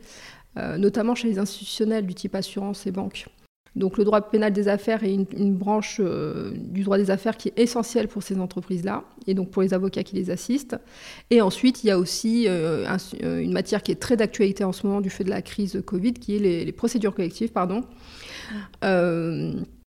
notamment 0.55 1.15
chez 1.15 1.27
les 1.27 1.39
institutionnels 1.39 2.05
du 2.05 2.13
type 2.13 2.35
assurance 2.35 2.85
et 2.85 2.91
banque. 2.91 3.27
Donc 3.75 3.97
le 3.97 4.03
droit 4.03 4.21
pénal 4.21 4.51
des 4.51 4.67
affaires 4.67 5.03
est 5.03 5.13
une, 5.13 5.55
branche 5.55 5.97
euh, 6.01 6.51
du 6.55 6.83
droit 6.83 6.97
des 6.97 7.09
affaires 7.09 7.37
qui 7.37 7.47
est 7.49 7.59
essentielle 7.59 8.09
pour 8.09 8.21
ces 8.21 8.37
entreprises-là 8.37 9.05
et 9.27 9.33
donc 9.33 9.49
pour 9.49 9.61
les 9.61 9.73
avocats 9.73 10.03
qui 10.03 10.15
les 10.15 10.29
assistent. 10.29 10.75
Et 11.29 11.41
ensuite, 11.41 11.83
il 11.83 11.87
y 11.87 11.91
a 11.91 11.97
aussi 11.97 12.45
euh, 12.47 12.85
une 13.21 13.53
matière 13.53 13.81
qui 13.81 13.93
est 13.93 13.99
très 13.99 14.17
d'actualité 14.17 14.65
en 14.65 14.73
ce 14.73 14.85
moment 14.85 14.99
du 14.99 15.09
fait 15.09 15.23
de 15.23 15.29
la 15.29 15.41
crise 15.41 15.81
Covid, 15.85 16.13
qui 16.13 16.35
est 16.35 16.39
les, 16.39 16.71
procédures 16.73 17.15
collectives, 17.15 17.51
pardon. 17.51 17.83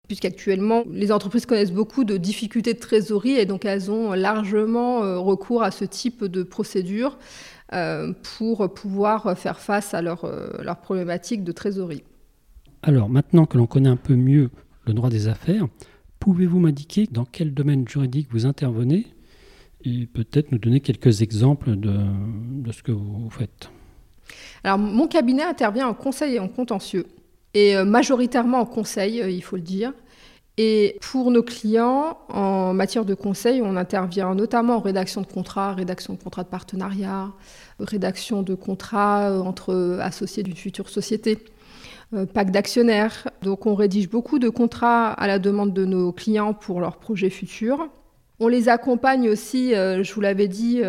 Puisqu'actuellement, 0.08 0.86
les 0.90 1.12
entreprises 1.12 1.46
connaissent 1.46 1.74
beaucoup 1.74 2.06
de 2.06 2.16
difficultés 2.16 2.74
de 2.74 2.80
trésorerie 2.80 3.38
et 3.38 3.46
donc 3.46 3.66
elles 3.66 3.92
ont 3.92 4.14
largement 4.14 5.22
recours 5.22 5.64
à 5.64 5.70
ce 5.70 5.84
type 5.84 6.24
de 6.24 6.44
procédures 6.44 7.18
euh, 7.18 7.57
pour 8.38 8.74
pouvoir 8.74 9.38
faire 9.38 9.60
face 9.60 9.94
à 9.94 10.02
leurs 10.02 10.26
leur 10.26 10.78
euh, 10.78 10.82
problématiques 10.82 11.44
de 11.44 11.52
trésorerie. 11.52 12.04
Alors 12.82 13.10
maintenant 13.10 13.46
que 13.46 13.58
l'on 13.58 13.68
connaît 13.68 13.90
un 13.90 13.98
peu 13.98 14.16
mieux 14.16 14.50
le 14.86 14.94
droit 14.94 15.10
des 15.10 15.28
affaires, 15.28 15.68
pouvez-vous 16.20 16.60
m'indiquer 16.60 17.08
dans 17.12 17.26
quel 17.26 17.54
domaine 17.54 17.88
juridique 17.88 18.30
vous 18.32 18.46
intervenez 18.46 19.08
et 19.84 20.06
peut-être 20.06 20.52
nous 20.52 20.60
donner 20.60 20.80
quelques 20.80 21.22
exemples 21.22 21.76
de, 21.76 21.94
de 22.64 22.72
ce 22.72 22.84
que 22.84 22.94
vous 22.94 23.30
faites? 23.30 23.70
Alors 24.64 24.78
mon 24.78 25.08
cabinet 25.08 25.44
intervient 25.44 25.88
en 25.88 25.94
conseil 25.94 26.36
et 26.36 26.40
en 26.40 26.48
contentieux, 26.48 27.06
et 27.54 27.76
euh, 27.76 27.84
majoritairement 27.84 28.60
en 28.60 28.66
conseil, 28.66 29.22
il 29.28 29.42
faut 29.42 29.58
le 29.58 29.62
dire. 29.62 29.94
Et 30.58 30.98
pour 31.02 31.30
nos 31.30 31.44
clients, 31.44 32.18
en 32.30 32.74
matière 32.74 33.06
de 33.06 33.14
conseil, 33.14 33.62
on 33.62 33.76
intervient 33.76 34.34
notamment 34.34 34.78
en 34.78 34.80
rédaction 34.80 35.22
de 35.22 35.28
contrats, 35.28 35.74
rédaction 35.74 36.16
de 36.16 36.20
contrats 36.20 36.44
de 36.44 36.50
partenariat, 36.50 37.32
rédaction 37.80 38.42
de 38.42 38.56
contrats 38.56 39.30
euh, 39.30 39.40
entre 39.40 40.00
associés 40.02 40.42
d'une 40.42 40.56
future 40.56 40.90
société, 40.90 41.38
euh, 42.16 42.26
pacte 42.26 42.52
d'actionnaires. 42.52 43.28
Donc 43.44 43.68
on 43.68 43.76
rédige 43.76 44.10
beaucoup 44.10 44.40
de 44.40 44.50
contrats 44.50 45.12
à 45.12 45.28
la 45.28 45.38
demande 45.38 45.74
de 45.74 45.86
nos 45.86 46.12
clients 46.12 46.56
pour 46.56 46.82
leurs 46.82 46.98
projets 46.98 47.30
futurs. 47.30 47.88
On 48.40 48.48
les 48.48 48.68
accompagne 48.68 49.30
aussi, 49.30 49.76
euh, 49.76 50.04
je 50.04 50.12
vous 50.14 50.22
l'avais 50.22 50.48
dit, 50.48 50.82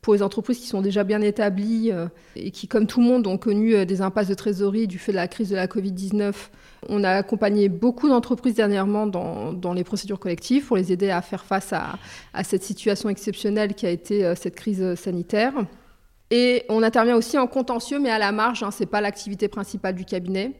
pour 0.00 0.14
les 0.14 0.22
entreprises 0.22 0.58
qui 0.58 0.66
sont 0.66 0.80
déjà 0.80 1.04
bien 1.04 1.20
établies 1.20 1.90
et 2.36 2.50
qui, 2.50 2.68
comme 2.68 2.86
tout 2.86 3.00
le 3.00 3.06
monde, 3.06 3.26
ont 3.26 3.38
connu 3.38 3.84
des 3.84 4.00
impasses 4.00 4.28
de 4.28 4.34
trésorerie 4.34 4.86
du 4.86 4.98
fait 4.98 5.12
de 5.12 5.16
la 5.16 5.28
crise 5.28 5.50
de 5.50 5.56
la 5.56 5.66
Covid-19 5.66 6.32
on 6.88 7.02
a 7.04 7.10
accompagné 7.10 7.68
beaucoup 7.68 8.08
d'entreprises 8.08 8.54
dernièrement 8.54 9.06
dans, 9.06 9.72
les 9.72 9.84
procédures 9.84 10.18
collectives 10.18 10.66
pour 10.66 10.76
les 10.76 10.92
aider 10.92 11.10
à 11.10 11.22
faire 11.22 11.44
face 11.44 11.72
à, 11.72 11.98
cette 12.44 12.62
situation 12.62 13.08
exceptionnelle 13.08 13.74
qui 13.74 13.86
a 13.86 13.90
été 13.90 14.24
euh, 14.24 14.34
cette 14.34 14.54
crise 14.54 14.94
sanitaire. 14.94 15.52
Et 16.30 16.64
on 16.68 16.82
intervient 16.82 17.16
aussi 17.16 17.38
en 17.38 17.46
contentieux, 17.46 17.98
mais 17.98 18.10
à 18.10 18.18
la 18.18 18.32
marge, 18.32 18.62
hein, 18.62 18.70
ce 18.70 18.80
n'est 18.80 18.86
pas 18.86 19.00
l'activité 19.00 19.48
principale 19.48 19.94
du 19.94 20.04
cabinet. 20.04 20.52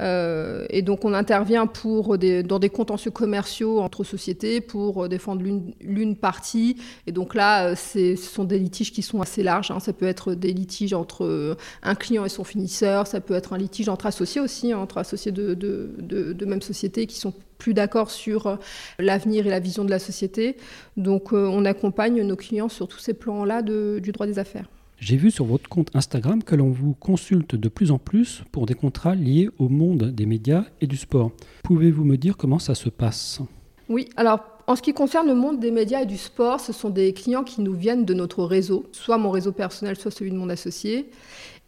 Euh, 0.00 0.66
et 0.70 0.82
donc 0.82 1.04
on 1.04 1.14
intervient 1.14 1.66
pour 1.66 2.18
dans 2.18 2.58
des 2.58 2.68
contentieux 2.68 3.10
commerciaux 3.10 3.80
entre 3.80 4.04
sociétés 4.04 4.60
pour 4.60 5.08
défendre 5.08 5.42
l'une 5.80 6.16
partie. 6.16 6.76
Et 7.06 7.12
donc 7.12 7.34
là, 7.34 7.68
euh, 7.68 7.74
ce 7.76 8.16
sont 8.16 8.44
des 8.44 8.58
litiges 8.58 8.92
qui 8.92 9.02
sont 9.02 9.20
assez 9.20 9.42
larges. 9.42 9.70
Hein. 9.70 9.80
Ça 9.80 9.92
peut 9.92 10.06
être 10.06 10.34
des 10.34 10.52
litiges 10.52 10.94
entre 10.94 11.24
euh, 11.24 11.56
un 11.82 11.94
client 11.94 12.24
et 12.24 12.28
son 12.28 12.44
finisseur, 12.44 13.06
ça 13.06 13.20
peut 13.20 13.34
être 13.34 13.52
un 13.52 13.58
litige 13.58 13.88
entre 13.88 14.06
associés 14.06 14.40
aussi, 14.40 14.72
hein, 14.72 14.78
entre 14.78 14.98
associés 14.98 15.32
de, 15.32 15.54
de, 15.54 16.44
même 16.44 16.62
société 16.62 17.06
qui 17.06 17.18
sont 17.18 17.32
plus 17.58 17.72
d'accord 17.72 18.10
sur 18.10 18.58
l'avenir 18.98 19.46
et 19.46 19.50
la 19.50 19.60
vision 19.60 19.84
de 19.84 19.90
la 19.90 19.98
société. 19.98 20.56
Donc 20.96 21.32
on 21.32 21.64
accompagne 21.64 22.22
nos 22.22 22.36
clients 22.36 22.68
sur 22.68 22.86
tous 22.86 22.98
ces 22.98 23.14
plans-là 23.14 23.62
du 23.62 24.12
droit 24.12 24.26
des 24.26 24.38
affaires. 24.38 24.66
J'ai 24.98 25.16
vu 25.16 25.30
sur 25.30 25.44
votre 25.44 25.68
compte 25.68 25.94
Instagram 25.94 26.42
que 26.42 26.54
l'on 26.54 26.70
vous 26.70 26.94
consulte 26.94 27.56
de 27.56 27.68
plus 27.68 27.90
en 27.90 27.98
plus 27.98 28.42
pour 28.52 28.64
des 28.64 28.74
contrats 28.74 29.14
liés 29.14 29.50
au 29.58 29.68
monde 29.68 30.10
des 30.12 30.24
médias 30.24 30.64
et 30.80 30.86
du 30.86 30.96
sport. 30.96 31.32
Pouvez-vous 31.62 32.04
me 32.04 32.16
dire 32.16 32.36
comment 32.36 32.58
ça 32.58 32.74
se 32.74 32.88
passe? 32.88 33.40
Oui, 33.88 34.08
alors 34.16 34.40
en 34.66 34.76
ce 34.76 34.82
qui 34.82 34.94
concerne 34.94 35.26
le 35.26 35.34
monde 35.34 35.60
des 35.60 35.70
médias 35.70 36.02
et 36.02 36.06
du 36.06 36.16
sport, 36.16 36.58
ce 36.58 36.72
sont 36.72 36.88
des 36.88 37.12
clients 37.12 37.44
qui 37.44 37.60
nous 37.60 37.74
viennent 37.74 38.06
de 38.06 38.14
notre 38.14 38.44
réseau, 38.44 38.86
soit 38.92 39.18
mon 39.18 39.30
réseau 39.30 39.52
personnel, 39.52 39.96
soit 39.96 40.10
celui 40.10 40.30
de 40.30 40.36
mon 40.36 40.48
associé. 40.48 41.10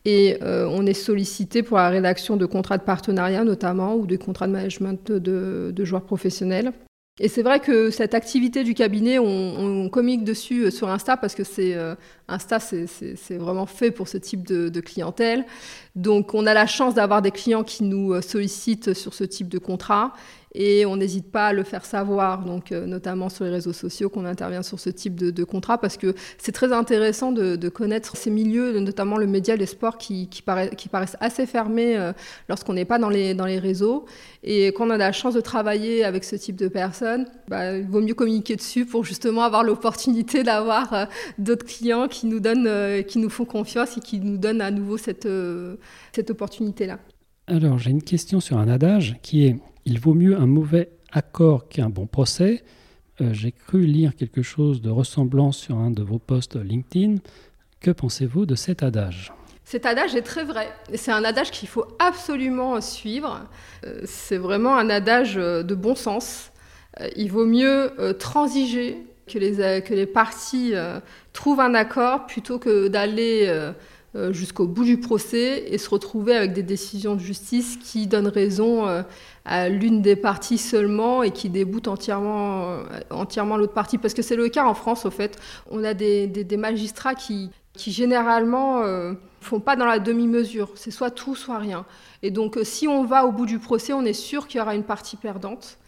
Et 0.07 0.39
euh, 0.43 0.67
on 0.71 0.87
est 0.87 0.95
sollicité 0.95 1.63
pour 1.63 1.77
la 1.77 1.91
rédaction 1.91 2.37
de 2.37 2.47
contrats 2.47 2.79
de 2.79 2.85
partenariat 2.85 3.45
notamment 3.45 3.97
ou 3.97 4.07
de 4.07 4.17
contrats 4.17 4.47
de 4.47 4.53
management 4.53 5.13
de 5.13 5.85
joueurs 5.85 6.05
professionnels. 6.05 6.73
Et 7.19 7.29
c'est 7.29 7.43
vrai 7.43 7.61
que 7.61 7.91
cette 7.91 8.13
activité 8.13 8.63
du 8.63 8.75
cabinet, 8.75 9.19
on, 9.19 9.89
communique 9.89 10.25
dessus 10.25 10.65
euh, 10.65 10.71
sur 10.71 10.91
Insta 10.91 11.17
parce 11.17 11.35
que 11.35 11.45
c'est 11.45 11.75
euh, 11.75 11.95
Insta, 12.29 12.61
c'est 12.61 13.39
vraiment 13.39 13.65
fait 13.65 13.91
pour 13.91 14.07
ce 14.07 14.19
type 14.19 14.47
de, 14.47 14.69
de, 14.69 14.81
clientèle. 14.81 15.47
Donc, 15.95 16.35
on 16.35 16.45
a 16.45 16.53
la 16.53 16.67
chance 16.67 16.93
d'avoir 16.93 17.23
des 17.23 17.31
clients 17.31 17.65
qui 17.65 17.85
nous 17.85 18.13
euh, 18.13 18.21
sollicitent 18.21 18.93
sur 18.93 19.15
ce 19.15 19.25
type 19.25 19.49
de 19.49 19.59
contrat 19.59 20.13
et 20.59 20.87
on 20.87 20.97
n'hésite 20.97 21.31
pas 21.31 21.49
à 21.49 21.53
le 21.53 21.63
faire 21.65 21.85
savoir, 21.85 22.43
donc 22.43 22.73
euh, 22.73 22.87
notamment 22.87 23.29
sur 23.29 23.45
les 23.45 23.51
réseaux 23.51 23.75
sociaux, 23.75 24.09
qu'on 24.09 24.25
intervient 24.25 24.63
sur 24.63 24.81
ce 24.81 24.89
type 24.89 25.15
de, 25.15 25.45
contrat, 25.45 25.77
parce 25.77 25.99
que 25.99 26.15
c'est 26.39 26.53
très 26.53 26.73
intéressant 26.73 27.31
de, 27.31 27.69
connaître 27.69 28.17
ces 28.17 28.31
milieux, 28.31 28.81
notamment 28.81 29.19
le 29.19 29.27
média, 29.27 29.55
les 29.55 29.67
sports, 29.67 29.99
qui, 29.99 30.29
qui, 30.29 30.41
paraissent 30.41 31.17
assez 31.21 31.45
fermés 31.45 31.99
euh, 31.99 32.13
lorsqu'on 32.49 32.73
n'est 32.73 32.87
pas 32.87 32.99
dans 32.99 33.11
les, 33.11 33.59
réseaux. 33.59 34.07
Et 34.43 34.69
quand 34.69 34.87
on 34.87 34.91
a 34.91 34.97
la 34.97 35.13
chance 35.13 35.35
de 35.35 35.41
travailler 35.41 36.05
avec 36.05 36.25
ce 36.25 36.37
type 36.37 36.57
de 36.57 36.69
personnes, 36.69 37.27
bah, 37.49 37.77
il 37.77 37.87
vaut 37.87 38.01
mieux 38.01 38.15
communiquer 38.15 38.57
dessus 38.57 38.87
pour 38.87 39.05
justement 39.05 39.43
avoir 39.43 39.63
l'opportunité 39.63 40.43
d'avoir 40.43 40.93
euh, 40.95 41.05
d'autres 41.39 41.67
clients 41.67 42.09
qui 42.09 42.27
nous, 42.27 42.41
donnent, 42.41 43.05
qui 43.05 43.19
nous 43.19 43.31
font 43.31 43.45
confiance 43.45 43.99
et 43.99 44.01
qui 44.01 44.21
nous 44.21 44.39
donnent 44.39 44.63
à 44.63 44.71
nouveau 44.71 44.97
cette 44.97 45.27
opportunité-là. 46.31 46.99
Alors, 47.47 47.79
j'ai 47.79 47.91
une 47.91 48.03
question 48.03 48.41
sur 48.41 48.59
un 48.59 48.69
adage 48.69 49.17
qui 49.23 49.47
est 49.47 49.57
il 49.87 50.01
vaut 50.01 50.15
mieux 50.15 50.37
un 50.37 50.47
mauvais 50.47 50.91
accord 51.13 51.69
qu'un 51.69 51.89
bon 51.89 52.07
procès. 52.07 52.65
Euh, 53.21 53.33
j'ai 53.33 53.53
cru 53.53 53.87
lire 53.87 54.15
quelque 54.17 54.43
chose 54.43 54.83
de 54.83 54.91
ressemblant 54.91 55.53
sur 55.53 55.79
un 55.79 55.91
de 55.91 56.03
vos 56.03 56.19
posts 56.19 56.57
LinkedIn. 56.57 57.17
Que 57.81 57.93
pensez-vous 57.93 58.47
de 58.47 58.57
cet 58.57 58.83
adage? 58.83 59.33
Cet 59.65 59.87
adage 59.87 60.15
est 60.15 60.23
très 60.23 60.45
vrai. 60.45 60.69
C'est 60.95 61.13
un 61.13 61.25
adage 61.25 61.53
qu'il 61.53 61.69
faut 61.69 61.87
absolument 62.01 62.81
suivre. 62.81 63.47
Euh, 63.85 64.01
c'est 64.05 64.37
vraiment 64.37 64.77
un 64.77 64.91
adage 64.91 65.39
euh, 65.39 65.63
de 65.63 65.75
bon 65.75 65.95
sens. 65.95 66.51
Il 67.15 67.31
vaut 67.31 67.45
mieux 67.45 67.93
transiger, 68.19 69.07
que 69.27 69.39
les, 69.39 69.83
que 69.83 69.93
les 69.93 70.07
parties 70.07 70.73
trouvent 71.35 71.61
un 71.61 71.75
accord, 71.75 72.25
plutôt 72.25 72.59
que 72.59 72.89
d'aller 72.89 73.55
jusqu'au 74.31 74.67
bout 74.67 74.85
du 74.85 74.99
procès 74.99 75.65
et 75.69 75.79
se 75.79 75.91
retrouver 75.91 76.35
avec 76.35 76.53
des 76.53 76.63
décisions 76.63 77.15
de 77.15 77.21
justice 77.21 77.77
qui 77.77 78.07
donnent 78.07 78.29
raison 78.29 78.87
à 79.45 79.69
l'une 79.69 80.03
des 80.03 80.17
parties 80.17 80.59
seulement 80.59 81.23
et 81.23 81.31
qui 81.31 81.51
déboutent 81.51 81.89
entièrement, 81.89 82.79
entièrement 83.11 83.57
l'autre 83.57 83.75
partie. 83.75 83.99
Parce 83.99 84.15
que 84.15 84.23
c'est 84.23 84.37
le 84.37 84.49
cas 84.49 84.65
en 84.65 84.75
France, 84.75 85.07
au 85.07 85.11
fait. 85.11 85.39
On 85.71 85.85
a 85.85 85.95
des, 85.95 86.27
des, 86.27 86.57
magistrats 86.57 87.15
qui, 87.15 87.51
qui 87.75 87.93
généralement 87.93 88.83
font 89.41 89.61
pas 89.61 89.77
dans 89.77 89.87
la 89.87 89.99
demi-mesure. 89.99 90.71
C'est 90.75 90.91
soit 90.91 91.11
tout, 91.11 91.35
soit 91.35 91.59
rien. 91.59 91.87
Et 92.23 92.31
donc, 92.31 92.59
si 92.65 92.87
on 92.89 93.05
va 93.05 93.25
au 93.25 93.33
bout 93.33 93.47
du 93.47 93.59
procès, 93.59 93.93
on 93.93 94.05
est 94.05 94.13
sûr 94.13 94.47
qu'il 94.47 94.59
y 94.59 94.63
aura 94.63 94.75
une 94.75 94.85
partie 94.85 95.17
perdante. 95.17 95.79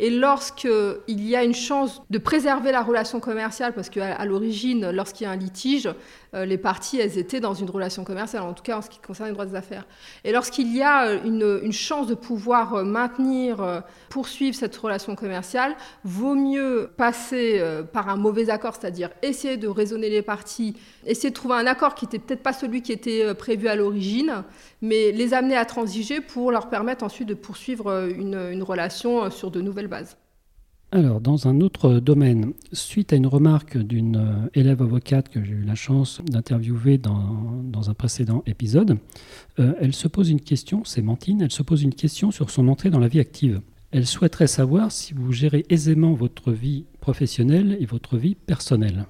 Et 0.00 0.10
lorsqu'il 0.10 1.28
y 1.28 1.34
a 1.34 1.42
une 1.42 1.54
chance 1.54 2.02
de 2.08 2.18
préserver 2.18 2.70
la 2.70 2.82
relation 2.82 3.18
commerciale, 3.18 3.74
parce 3.74 3.90
qu'à 3.90 4.24
l'origine, 4.24 4.90
lorsqu'il 4.90 5.24
y 5.24 5.26
a 5.26 5.32
un 5.32 5.36
litige, 5.36 5.88
euh, 5.88 5.92
les 6.34 6.58
parties, 6.58 6.98
elles 7.00 7.18
étaient 7.18 7.40
dans 7.40 7.54
une 7.54 7.70
relation 7.70 8.04
commerciale, 8.04 8.42
en 8.42 8.52
tout 8.52 8.62
cas 8.62 8.78
en 8.78 8.82
ce 8.82 8.90
qui 8.90 8.98
concerne 8.98 9.28
les 9.28 9.32
droits 9.32 9.46
des 9.46 9.54
affaires. 9.54 9.86
Et 10.24 10.32
lorsqu'il 10.32 10.74
y 10.74 10.82
a 10.82 11.08
euh, 11.08 11.60
une, 11.62 11.72
chance 11.72 12.06
de 12.06 12.14
pouvoir 12.14 12.74
euh, 12.74 12.84
maintenir, 12.84 13.82
poursuivre 14.08 14.54
cette 14.54 14.76
relation 14.76 15.14
commerciale, 15.14 15.74
vaut 16.04 16.34
mieux 16.34 16.90
passer 16.96 17.62
par 17.92 18.08
un 18.08 18.16
mauvais 18.16 18.50
accord, 18.50 18.74
c'est-à-dire 18.78 19.10
essayer 19.22 19.56
de 19.56 19.68
raisonner 19.68 20.10
les 20.10 20.22
parties, 20.22 20.76
essayer 21.06 21.30
de 21.30 21.34
trouver 21.34 21.54
un 21.54 21.66
accord 21.66 21.94
qui 21.94 22.04
n'était 22.04 22.18
peut-être 22.18 22.42
pas 22.42 22.52
celui 22.52 22.82
qui 22.82 22.92
était 22.92 23.34
prévu 23.34 23.68
à 23.68 23.76
l'origine, 23.76 24.44
mais 24.82 25.12
les 25.12 25.34
amener 25.34 25.56
à 25.56 25.64
transiger 25.64 26.20
pour 26.20 26.52
leur 26.52 26.68
permettre 26.68 27.04
ensuite 27.04 27.28
de 27.28 27.34
poursuivre 27.34 28.08
une 28.08 28.62
relation 28.62 29.30
sur 29.30 29.50
de 29.50 29.60
nouvelles 29.60 29.88
bases. 29.88 30.16
Alors, 30.90 31.20
dans 31.20 31.48
un 31.48 31.60
autre 31.60 32.00
domaine, 32.00 32.54
suite 32.72 33.12
à 33.12 33.16
une 33.16 33.26
remarque 33.26 33.76
d'une 33.76 34.16
euh, 34.16 34.48
élève 34.54 34.80
avocate 34.80 35.28
que 35.28 35.44
j'ai 35.44 35.52
eu 35.52 35.62
la 35.62 35.74
chance 35.74 36.22
d'interviewer 36.24 36.96
dans, 36.96 37.90
un 37.90 37.94
précédent 37.94 38.42
épisode, 38.46 38.96
euh, 39.58 39.74
elle 39.80 39.92
se 39.92 40.08
pose 40.08 40.30
une 40.30 40.40
question, 40.40 40.84
c'est 40.84 41.02
Mantine, 41.02 41.42
elle 41.42 41.52
se 41.52 41.62
pose 41.62 41.82
une 41.82 41.92
question 41.92 42.30
sur 42.30 42.48
son 42.48 42.68
entrée 42.68 42.88
dans 42.88 43.00
la 43.00 43.08
vie 43.08 43.20
active. 43.20 43.60
Elle 43.90 44.06
souhaiterait 44.06 44.46
savoir 44.46 44.90
si 44.90 45.12
vous 45.12 45.30
gérez 45.30 45.66
aisément 45.68 46.14
votre 46.14 46.52
vie 46.52 46.86
professionnelle 47.00 47.76
et 47.80 47.84
votre 47.86 48.16
vie 48.16 48.34
personnelle. 48.34 49.04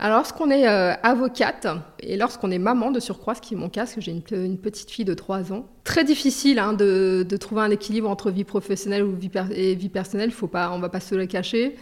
Alors, 0.00 0.18
lorsqu'on 0.18 0.48
est 0.50 0.68
euh, 0.68 0.94
avocate 1.02 1.66
et 1.98 2.16
lorsqu'on 2.16 2.52
est 2.52 2.58
maman 2.58 2.92
de 2.92 3.00
surcroît, 3.00 3.34
ce 3.34 3.40
qui 3.40 3.54
est 3.54 3.56
mon 3.56 3.68
cas, 3.68 3.80
parce 3.82 3.94
que 3.94 4.00
j'ai 4.00 4.12
une, 4.12 4.58
petite 4.58 4.90
fille 4.92 5.04
de 5.04 5.14
3 5.14 5.52
ans, 5.52 5.66
très 5.82 6.04
difficile 6.04 6.60
hein, 6.60 6.72
de, 6.72 7.26
trouver 7.40 7.62
un 7.62 7.70
équilibre 7.70 8.08
entre 8.08 8.30
vie 8.30 8.44
professionnelle 8.44 9.02
ou 9.02 9.16
vie 9.16 9.30
et 9.52 9.74
vie 9.74 9.88
personnelle. 9.88 10.30
Faut 10.30 10.46
pas, 10.46 10.70
on 10.70 10.78
va 10.78 10.88
pas 10.88 11.00
se 11.00 11.16
le 11.16 11.26
cacher. 11.26 11.74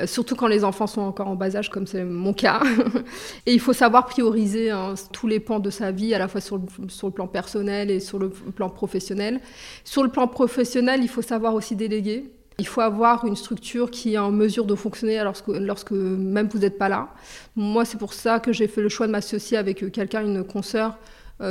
Euh, 0.00 0.06
surtout 0.06 0.36
quand 0.36 0.46
les 0.46 0.62
enfants 0.62 0.86
sont 0.86 1.00
encore 1.00 1.26
en 1.26 1.34
bas 1.34 1.56
âge, 1.56 1.68
comme 1.68 1.88
c'est 1.88 2.04
mon 2.04 2.32
cas. 2.32 2.60
et 3.46 3.52
il 3.52 3.60
faut 3.60 3.72
savoir 3.72 4.06
prioriser 4.06 4.70
hein, 4.70 4.94
tous 5.12 5.26
les 5.26 5.40
pans 5.40 5.58
de 5.58 5.70
sa 5.70 5.90
vie, 5.90 6.14
à 6.14 6.18
la 6.20 6.28
fois 6.28 6.40
sur 6.40 6.58
le, 6.58 6.88
sur 6.88 7.08
le 7.08 7.12
plan 7.12 7.26
personnel 7.26 7.90
et 7.90 7.98
sur 7.98 8.20
le 8.20 8.28
plan 8.30 8.70
professionnel. 8.70 9.40
Sur 9.82 10.04
le 10.04 10.10
plan 10.10 10.28
professionnel, 10.28 11.00
il 11.02 11.08
faut 11.08 11.22
savoir 11.22 11.54
aussi 11.54 11.74
déléguer. 11.74 12.33
Il 12.58 12.66
faut 12.66 12.80
avoir 12.80 13.24
une 13.24 13.36
structure 13.36 13.90
qui 13.90 14.14
est 14.14 14.18
en 14.18 14.30
mesure 14.30 14.64
de 14.64 14.74
fonctionner 14.74 15.22
lorsque, 15.22 15.90
même 15.90 16.48
vous 16.48 16.58
n'êtes 16.58 16.78
pas 16.78 16.88
là. 16.88 17.08
Moi, 17.56 17.84
c'est 17.84 17.98
pour 17.98 18.12
ça 18.12 18.38
que 18.38 18.52
j'ai 18.52 18.68
fait 18.68 18.80
le 18.80 18.88
choix 18.88 19.06
de 19.06 19.12
m'associer 19.12 19.56
avec 19.56 19.90
quelqu'un, 19.90 20.22
une 20.22 20.44
consoeur, 20.44 20.90
euh, 20.90 20.94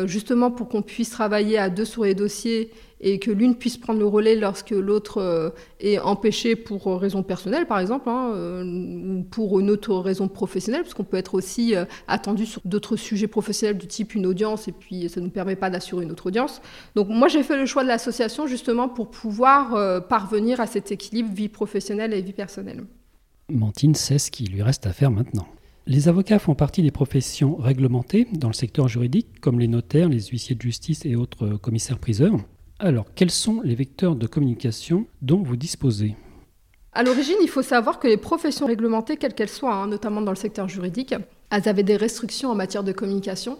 justement 0.06 0.50
pour 0.50 0.70
qu'on 0.70 0.82
puisse 0.82 1.10
travailler 1.10 1.58
à 1.58 1.70
deux 1.70 1.86
sur 1.86 2.04
les 2.04 2.16
dossiers 2.16 2.72
et 3.04 3.20
que 3.20 3.30
l'une 3.30 3.56
puisse 3.56 3.78
prendre 3.78 4.00
le 4.00 4.06
relais 4.06 4.36
lorsque 4.36 4.72
l'autre 4.72 5.18
euh, 5.18 5.50
est 5.82 6.00
empêché 6.00 6.56
pour 6.56 6.86
raison 7.00 7.22
personnelle, 7.22 7.68
par 7.68 7.80
exemple, 7.80 8.08
hein, 8.08 8.32
euh, 8.34 8.64
ou 8.64 9.24
pour 9.24 9.60
une 9.60 9.70
autre 9.70 9.94
raison 9.96 10.30
professionnelle, 10.30 10.84
parce 10.84 10.94
qu'on 10.94 11.04
peut 11.04 11.18
être 11.18 11.36
aussi 11.36 11.76
attendu 12.08 12.46
sur 12.46 12.62
d'autres 12.64 12.96
sujets 12.96 13.28
professionnels 13.28 13.78
du 13.78 13.88
type 13.88 14.16
une 14.16 14.26
audience, 14.26 14.70
et 14.70 14.72
puis 14.72 15.10
ça 15.10 15.20
ne 15.20 15.26
nous 15.26 15.32
permet 15.32 15.58
pas 15.58 15.70
d'assurer 15.70 16.06
une 16.06 16.12
autre 16.12 16.28
audience. 16.28 16.62
Donc 16.96 17.10
moi, 17.10 17.28
j'ai 17.28 17.44
fait 17.44 17.58
le 17.58 17.66
choix 17.66 17.84
de 17.84 17.90
l'association 17.90 18.48
justement 18.48 18.88
pour 18.88 19.10
pouvoir 19.10 20.08
parvenir 20.08 20.62
à 20.62 20.68
cet 20.68 20.92
équilibre 20.92 21.34
vie 21.34 21.50
professionnelle 21.50 22.14
et 22.14 22.22
vie 22.22 22.34
personnelle. 22.34 22.86
Mantine 23.50 23.96
sait 23.96 24.18
ce 24.18 24.32
qu'il 24.32 24.54
lui 24.54 24.62
reste 24.62 24.88
à 24.88 24.94
faire 24.94 25.12
maintenant. 25.12 25.48
Les 25.86 26.08
avocats 26.08 26.40
font 26.40 26.56
partie 26.56 26.82
des 26.82 26.92
professions 26.92 27.58
réglementées 27.58 28.26
dans 28.32 28.48
le 28.48 28.54
secteur 28.54 28.88
juridique, 28.88 29.42
comme 29.42 29.60
les 29.60 29.68
notaires, 29.68 30.08
les 30.08 30.22
huissiers 30.28 30.56
de 30.56 30.62
justice 30.62 31.04
et 31.04 31.18
autres 31.18 31.58
commissaires-priseurs. 31.58 32.38
Alors, 32.80 33.08
quels 33.14 33.32
sont 33.32 33.60
les 33.66 33.76
vecteurs 33.76 34.16
de 34.16 34.26
communication 34.26 35.08
dont 35.22 35.44
vous 35.44 35.58
disposez? 35.58 36.16
À 36.94 37.04
l'origine, 37.04 37.36
il 37.42 37.50
faut 37.50 37.62
savoir 37.62 38.00
que 38.00 38.08
les 38.08 38.16
professions 38.16 38.66
réglementées, 38.66 39.18
quelles 39.18 39.34
qu'elles 39.34 39.50
soient, 39.50 39.74
hein, 39.74 39.88
notamment 39.88 40.22
dans 40.22 40.32
le 40.32 40.38
secteur 40.38 40.70
juridique, 40.70 41.16
elles 41.52 41.68
avaient 41.68 41.84
des 41.84 41.98
restrictions 41.98 42.50
en 42.50 42.56
matière 42.56 42.86
de 42.86 42.94
communication. 42.94 43.58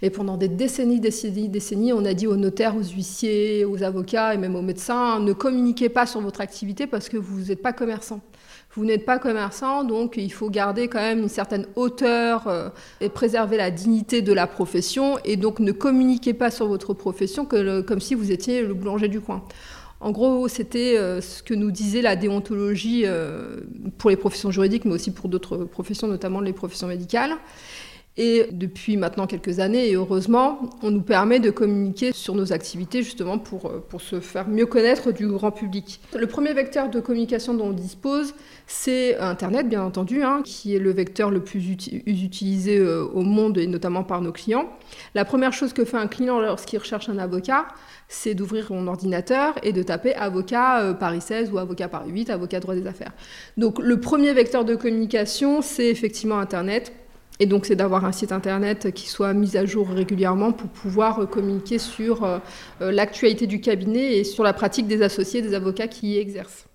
Et 0.00 0.10
pendant 0.10 0.36
des 0.36 0.48
décennies, 0.48 1.00
décennies, 1.00 1.48
décennies, 1.48 1.92
on 1.92 2.04
a 2.04 2.14
dit 2.14 2.28
aux 2.28 2.36
notaires, 2.36 2.76
aux 2.76 2.84
huissiers, 2.84 3.64
aux 3.64 3.82
avocats 3.82 4.32
et 4.34 4.38
même 4.38 4.54
aux 4.54 4.62
médecins, 4.62 5.18
ne 5.18 5.32
communiquez 5.32 5.88
pas 5.88 6.06
sur 6.06 6.20
votre 6.20 6.40
activité 6.40 6.86
parce 6.86 7.08
que 7.08 7.16
vous 7.16 7.46
n'êtes 7.46 7.62
pas 7.62 7.72
commerçant. 7.72 8.20
Vous 8.76 8.84
n'êtes 8.84 9.04
pas 9.04 9.20
commerçant, 9.20 9.84
donc 9.84 10.16
il 10.16 10.32
faut 10.32 10.50
garder 10.50 10.88
quand 10.88 10.98
même 10.98 11.20
une 11.20 11.28
certaine 11.28 11.66
hauteur 11.76 12.48
euh, 12.48 12.70
et 13.00 13.08
préserver 13.08 13.56
la 13.56 13.70
dignité 13.70 14.20
de 14.20 14.32
la 14.32 14.48
profession. 14.48 15.16
Et 15.24 15.36
donc 15.36 15.60
ne 15.60 15.70
communiquez 15.70 16.34
pas 16.34 16.50
sur 16.50 16.66
votre 16.66 16.92
profession 16.92 17.46
comme 17.46 18.00
si 18.00 18.16
vous 18.16 18.32
étiez 18.32 18.62
le 18.62 18.74
boulanger 18.74 19.06
du 19.06 19.20
coin. 19.20 19.44
En 20.00 20.10
gros, 20.10 20.48
c'était 20.48 20.98
euh, 20.98 21.20
ce 21.20 21.42
que 21.42 21.54
nous 21.54 21.70
disait 21.70 22.02
la 22.02 22.16
déontologie 22.16 23.04
euh, 23.06 23.60
pour 23.96 24.10
les 24.10 24.16
professions 24.16 24.50
juridiques, 24.50 24.84
mais 24.84 24.92
aussi 24.92 25.12
pour 25.12 25.28
d'autres 25.28 25.58
professions, 25.58 26.08
notamment 26.08 26.40
les 26.40 26.52
professions 26.52 26.88
médicales. 26.88 27.36
Et 28.16 28.46
depuis 28.52 28.96
maintenant 28.96 29.26
quelques 29.26 29.58
années, 29.58 29.88
et 29.88 29.96
heureusement, 29.96 30.70
on 30.82 30.92
nous 30.92 31.02
permet 31.02 31.40
de 31.40 31.50
communiquer 31.50 32.12
sur 32.12 32.36
nos 32.36 32.52
activités 32.52 33.02
justement 33.02 33.38
pour, 33.38 33.66
euh, 33.66 33.84
pour 33.88 34.00
se 34.02 34.20
faire 34.20 34.46
mieux 34.46 34.66
connaître 34.66 35.10
du 35.10 35.26
grand 35.26 35.50
public. 35.50 36.00
Le 36.16 36.28
premier 36.28 36.52
vecteur 36.52 36.90
de 36.90 37.00
communication 37.00 37.54
dont 37.54 37.66
on 37.66 37.72
dispose, 37.72 38.34
c'est 38.68 39.16
Internet, 39.18 39.68
bien 39.68 39.82
entendu, 39.82 40.22
hein, 40.22 40.42
qui 40.44 40.76
est 40.76 40.78
le 40.78 40.92
vecteur 40.92 41.32
le 41.32 41.42
plus 41.42 41.68
utilisé 41.68 42.78
euh, 42.78 43.04
au 43.04 43.22
monde 43.22 43.58
et 43.58 43.66
notamment 43.66 44.04
par 44.04 44.20
nos 44.20 44.30
clients. 44.30 44.68
La 45.16 45.24
première 45.24 45.52
chose 45.52 45.72
que 45.72 45.84
fait 45.84 45.96
un 45.96 46.06
client 46.06 46.38
lorsqu'il 46.38 46.78
recherche 46.78 47.08
un 47.08 47.18
avocat, 47.18 47.66
c'est 48.06 48.34
d'ouvrir 48.34 48.68
son 48.68 48.86
ordinateur 48.86 49.54
et 49.64 49.72
de 49.72 49.82
taper 49.82 50.14
avocat 50.14 50.82
euh, 50.82 50.94
Paris 50.94 51.20
16 51.20 51.50
ou 51.50 51.58
avocat 51.58 51.88
Paris 51.88 52.12
8, 52.12 52.30
avocat 52.30 52.60
droit 52.60 52.76
des 52.76 52.86
affaires. 52.86 53.12
Donc 53.56 53.80
le 53.80 53.98
premier 53.98 54.32
vecteur 54.32 54.64
de 54.64 54.76
communication, 54.76 55.62
c'est 55.62 55.88
effectivement 55.88 56.38
Internet 56.38 56.92
et 57.40 57.46
donc, 57.46 57.66
c'est 57.66 57.74
d'avoir 57.74 58.04
un 58.04 58.12
site 58.12 58.30
internet 58.30 58.92
qui 58.92 59.08
soit 59.08 59.34
mis 59.34 59.56
à 59.56 59.66
jour 59.66 59.88
régulièrement 59.88 60.52
pour 60.52 60.70
pouvoir 60.70 61.18
euh, 61.18 61.26
communiquer 61.26 61.78
sur 61.78 62.22
euh, 62.22 62.38
euh, 62.80 62.92
l'actualité 62.92 63.48
du 63.48 63.60
cabinet 63.60 64.18
et 64.18 64.24
sur 64.24 64.44
la 64.44 64.52
pratique 64.52 64.86
des 64.86 65.02
associés, 65.02 65.42
des 65.42 65.54
avocats 65.54 65.88
qui 65.88 66.12
y 66.12 66.18
exercent. 66.18 66.66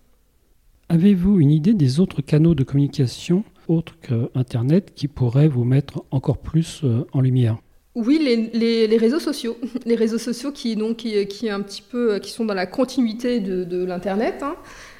Avez-vous 0.89 1.39
une 1.39 1.51
idée 1.51 1.73
des 1.73 1.99
autres 1.99 2.21
canaux 2.21 2.55
de 2.55 2.63
communication 2.63 3.43
autres 3.67 3.95
que 4.01 4.29
Internet 4.33 4.93
qui 4.95 5.07
pourraient 5.07 5.47
vous 5.47 5.63
mettre 5.63 6.03
encore 6.11 6.39
plus 6.39 6.83
en 7.13 7.21
lumière? 7.21 7.57
Oui, 7.93 8.19
les, 8.53 8.97
réseaux 8.97 9.19
sociaux, 9.19 9.55
les 9.85 9.95
réseaux 9.95 10.17
sociaux 10.17 10.51
qui, 10.51 10.75
donc, 10.75 10.97
qui, 10.97 11.49
un 11.49 11.61
petit 11.61 11.83
peu, 11.83 12.17
qui 12.17 12.31
sont 12.31 12.45
dans 12.45 12.55
la 12.55 12.65
continuité 12.65 13.39
de, 13.39 13.85
l'Internet. 13.85 14.41
Hein. 14.41 14.55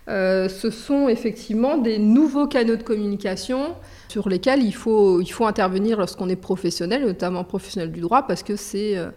Ce 0.10 0.69
sont 0.72 1.08
effectivement 1.08 1.78
des 1.78 2.00
nouveaux 2.00 2.48
canaux 2.48 2.76
de 2.76 2.84
communication 2.84 3.76
sur 4.10 4.28
lesquels 4.28 4.63
il 4.63 4.74
faut, 4.74 5.24
intervenir 5.41 6.00
lorsqu'on 6.00 6.28
est 6.30 6.36
professionnel, 6.36 7.06
notamment 7.06 7.43
professionnel 7.43 7.91
du 7.91 8.02
droit, 8.02 8.24
parce 8.24 8.43
que 8.43 8.56
c'est 8.56 8.98
euh, 8.98 9.12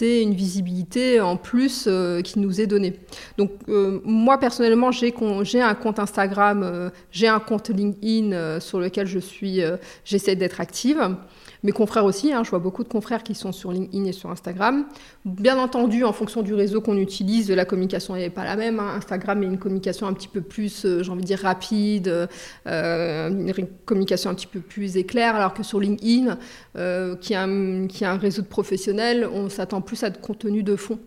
une 0.00 0.34
visibilité 0.34 1.20
en 1.20 1.36
plus 1.36 1.84
euh, 1.86 2.20
qui 2.20 2.40
nous 2.40 2.60
est 2.60 2.66
donnée. 2.66 2.94
Donc 3.38 3.52
euh, 3.68 4.00
moi 4.04 4.38
personnellement, 4.38 4.90
j'ai 4.90 5.12
un 5.60 5.74
compte 5.74 5.98
Instagram, 5.98 6.90
j'ai 7.12 7.28
un 7.28 7.38
compte 7.38 7.68
LinkedIn 7.70 8.60
sur 8.60 8.80
lequel 8.80 9.06
je 9.06 9.20
suis, 9.20 9.60
j'essaie 10.04 10.34
d'être 10.34 10.60
active. 10.60 11.16
Mes 11.64 11.72
confrères 11.72 12.04
aussi, 12.04 12.30
hein, 12.30 12.44
je 12.44 12.50
vois 12.50 12.58
beaucoup 12.58 12.84
de 12.84 12.88
confrères 12.88 13.22
qui 13.22 13.34
sont 13.34 13.50
sur 13.50 13.72
LinkedIn 13.72 14.04
et 14.04 14.12
sur 14.12 14.30
Instagram. 14.30 14.84
Bien 15.24 15.58
entendu, 15.58 16.04
en 16.04 16.12
fonction 16.12 16.42
du 16.42 16.52
réseau 16.52 16.82
qu'on 16.82 16.98
utilise, 16.98 17.50
la 17.50 17.64
communication 17.64 18.14
n'est 18.14 18.28
pas 18.28 18.44
la 18.44 18.54
même. 18.54 18.78
Hein. 18.80 18.96
Instagram 18.98 19.42
est 19.42 19.46
une 19.46 19.58
communication 19.58 20.06
un 20.06 20.12
petit 20.12 20.28
peu 20.28 20.42
plus, 20.42 20.84
euh, 20.84 21.02
j'ai 21.02 21.10
envie 21.10 21.22
de 21.22 21.26
dire, 21.26 21.40
rapide, 21.40 22.28
euh, 22.66 23.30
une 23.30 23.66
communication 23.86 24.28
un 24.28 24.34
petit 24.34 24.46
peu 24.46 24.60
plus 24.60 24.98
éclair, 24.98 25.36
alors 25.36 25.54
que 25.54 25.62
sur 25.62 25.80
LinkedIn, 25.80 26.36
euh, 26.76 27.16
qui, 27.16 27.34
a 27.34 27.44
un 27.44 28.18
réseau 28.18 28.42
de 28.42 28.46
professionnels, 28.46 29.26
on 29.32 29.48
s'attend 29.48 29.80
plus 29.80 30.04
à 30.04 30.10
de 30.10 30.18
contenu 30.18 30.62
de 30.62 30.76
fond. 30.76 30.98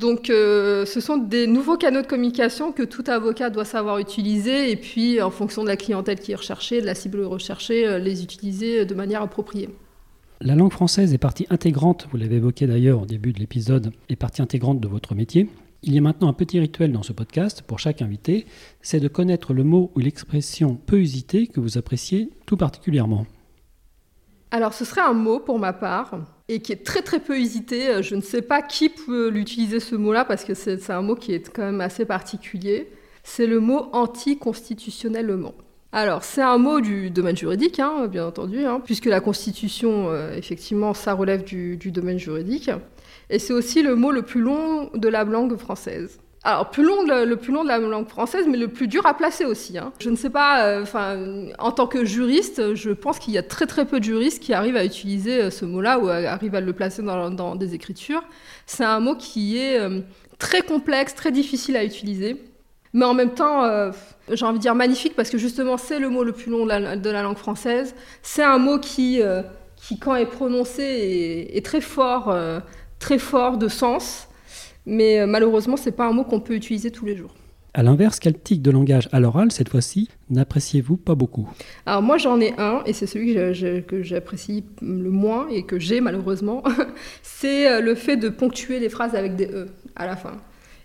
Donc, 0.00 0.26
ce 0.28 1.00
sont 1.00 1.16
des 1.16 1.46
nouveaux 1.46 1.76
canaux 1.76 2.02
de 2.02 2.06
communication 2.06 2.72
que 2.72 2.84
tout 2.84 3.04
avocat 3.08 3.50
doit 3.50 3.64
savoir 3.64 3.98
utiliser 3.98 4.70
et 4.70 4.76
puis, 4.76 5.20
en 5.20 5.30
fonction 5.30 5.62
de 5.62 5.68
la 5.68 5.76
clientèle 5.76 6.20
qui 6.20 6.32
est 6.32 6.36
recherchée, 6.36 6.80
de 6.80 6.86
la 6.86 6.94
cible 6.94 7.20
recherchée, 7.22 7.98
les 7.98 8.22
utiliser 8.22 8.84
de 8.84 8.94
manière 8.94 9.22
appropriée. 9.22 9.68
La 10.40 10.54
langue 10.54 10.72
française 10.72 11.12
est 11.12 11.18
partie 11.18 11.46
intégrante, 11.50 12.06
vous 12.12 12.16
l'avez 12.16 12.36
évoqué 12.36 12.68
d'ailleurs 12.68 13.02
au 13.02 13.06
début 13.06 13.32
de 13.32 13.40
l'épisode, 13.40 13.92
est 14.08 14.14
partie 14.14 14.40
intégrante 14.40 14.78
de 14.78 14.86
votre 14.86 15.16
métier. 15.16 15.48
Il 15.82 15.92
y 15.92 15.98
a 15.98 16.00
maintenant 16.00 16.28
un 16.28 16.32
petit 16.32 16.60
rituel 16.60 16.92
dans 16.92 17.02
ce 17.02 17.12
podcast 17.12 17.62
pour 17.62 17.80
chaque 17.80 18.02
invité, 18.02 18.46
c'est 18.80 19.00
de 19.00 19.08
connaître 19.08 19.52
le 19.52 19.64
mot 19.64 19.90
ou 19.96 19.98
l'expression 19.98 20.76
peu 20.76 21.00
usité 21.00 21.48
que 21.48 21.58
vous 21.58 21.76
appréciez 21.76 22.30
tout 22.46 22.56
particulièrement. 22.56 23.26
Alors 24.52 24.74
ce 24.74 24.84
serait 24.84 25.00
un 25.00 25.12
mot 25.12 25.40
pour 25.40 25.58
ma 25.58 25.72
part, 25.72 26.18
et 26.48 26.60
qui 26.60 26.72
est 26.72 26.84
très 26.84 27.02
très 27.02 27.20
peu 27.20 27.38
usité. 27.38 28.02
Je 28.02 28.14
ne 28.14 28.20
sais 28.20 28.42
pas 28.42 28.62
qui 28.62 28.88
peut 28.88 29.28
l'utiliser 29.28 29.80
ce 29.80 29.94
mot-là 29.94 30.24
parce 30.24 30.44
que 30.44 30.54
c'est 30.54 30.90
un 30.90 31.02
mot 31.02 31.14
qui 31.14 31.32
est 31.34 31.50
quand 31.50 31.62
même 31.62 31.80
assez 31.80 32.04
particulier. 32.04 32.90
C'est 33.22 33.46
le 33.46 33.60
mot 33.60 33.88
anticonstitutionnellement. 33.92 35.54
Alors, 35.92 36.22
c'est 36.22 36.42
un 36.42 36.58
mot 36.58 36.80
du 36.80 37.10
domaine 37.10 37.36
juridique, 37.36 37.80
hein, 37.80 38.08
bien 38.08 38.26
entendu, 38.26 38.64
hein, 38.64 38.80
puisque 38.84 39.06
la 39.06 39.20
Constitution, 39.20 40.10
euh, 40.10 40.34
effectivement, 40.34 40.92
ça 40.92 41.14
relève 41.14 41.44
du, 41.44 41.76
domaine 41.90 42.18
juridique. 42.18 42.70
Et 43.30 43.38
c'est 43.38 43.54
aussi 43.54 43.82
le 43.82 43.94
mot 43.94 44.10
le 44.10 44.22
plus 44.22 44.42
long 44.42 44.90
de 44.94 45.08
la 45.08 45.24
langue 45.24 45.56
française. 45.56 46.20
Alors, 46.44 46.70
plus 46.70 46.84
long, 46.84 47.02
le, 47.02 47.34
plus 47.36 47.52
long 47.52 47.64
de 47.64 47.68
la 47.68 47.78
langue 47.78 48.08
française, 48.08 48.46
mais 48.48 48.56
le 48.56 48.68
plus 48.68 48.86
dur 48.86 49.04
à 49.06 49.14
placer 49.14 49.44
aussi. 49.44 49.76
Hein. 49.76 49.92
Je 50.00 50.08
ne 50.08 50.16
sais 50.16 50.30
pas, 50.30 50.64
euh, 50.66 51.52
en 51.58 51.72
tant 51.72 51.86
que 51.86 52.04
juriste, 52.04 52.74
je 52.74 52.90
pense 52.90 53.18
qu'il 53.18 53.34
y 53.34 53.38
a 53.38 53.42
très 53.42 53.66
très 53.66 53.84
peu 53.84 53.98
de 53.98 54.04
juristes 54.04 54.42
qui 54.42 54.54
arrivent 54.54 54.76
à 54.76 54.84
utiliser 54.84 55.42
euh, 55.42 55.50
ce 55.50 55.64
mot-là 55.64 55.98
ou 55.98 56.08
arrivent 56.08 56.54
à 56.54 56.60
le 56.60 56.72
placer 56.72 57.02
dans, 57.02 57.56
des 57.56 57.74
écritures. 57.74 58.22
C'est 58.66 58.84
un 58.84 59.00
mot 59.00 59.16
qui 59.16 59.58
est 59.58 59.80
très 60.38 60.62
complexe, 60.62 61.14
très 61.14 61.32
difficile 61.32 61.76
à 61.76 61.84
utiliser. 61.84 62.36
Mais 62.92 63.04
en 63.04 63.14
même 63.14 63.34
temps, 63.34 63.64
euh, 63.64 63.90
j'ai 64.32 64.44
envie 64.44 64.58
de 64.58 64.62
dire 64.62 64.74
magnifique 64.74 65.14
parce 65.14 65.30
que 65.30 65.38
justement, 65.38 65.76
c'est 65.76 65.98
le 65.98 66.08
mot 66.08 66.24
le 66.24 66.32
plus 66.32 66.50
long 66.50 66.64
de 66.64 67.10
la, 67.10 67.22
langue 67.22 67.36
française. 67.36 67.94
C'est 68.22 68.42
un 68.42 68.58
mot 68.58 68.78
qui, 68.78 69.20
euh, 69.20 69.42
qui, 69.76 69.98
quand 69.98 70.14
est 70.16 70.26
prononcé, 70.26 71.50
est, 71.52 71.64
très 71.64 71.80
fort, 71.80 72.30
euh, 72.30 72.60
très 72.98 73.18
fort 73.18 73.58
de 73.58 73.68
sens. 73.68 74.27
Mais 74.88 75.26
malheureusement, 75.26 75.76
c'est 75.76 75.92
pas 75.92 76.08
un 76.08 76.12
mot 76.12 76.24
qu'on 76.24 76.40
peut 76.40 76.54
utiliser 76.54 76.90
tous 76.90 77.04
les 77.06 77.16
jours. 77.16 77.34
À 77.74 77.82
l'inverse, 77.82 78.18
quel 78.18 78.36
tic 78.36 78.62
de 78.62 78.70
langage 78.70 79.08
à 79.12 79.20
l'oral, 79.20 79.52
cette 79.52 79.68
fois-ci, 79.68 80.08
n'appréciez-vous 80.30 80.96
pas 80.96 81.14
beaucoup? 81.14 81.48
Alors 81.86 82.02
moi 82.02 82.16
j'en 82.16 82.40
ai 82.40 82.54
un, 82.58 82.82
et 82.86 82.94
c'est 82.94 83.06
celui 83.06 83.34
que 83.34 84.02
j'apprécie 84.02 84.64
le 84.80 85.10
moins 85.10 85.46
et 85.48 85.64
que 85.64 85.78
j'ai 85.78 86.00
malheureusement, 86.00 86.64
c'est 87.22 87.80
le 87.80 87.94
fait 87.94 88.16
de 88.16 88.30
ponctuer 88.30 88.80
les 88.80 88.88
phrases 88.88 89.14
avec 89.14 89.36
des 89.36 89.46
E 89.46 89.68
à 89.94 90.06
la 90.06 90.16
fin. 90.16 90.38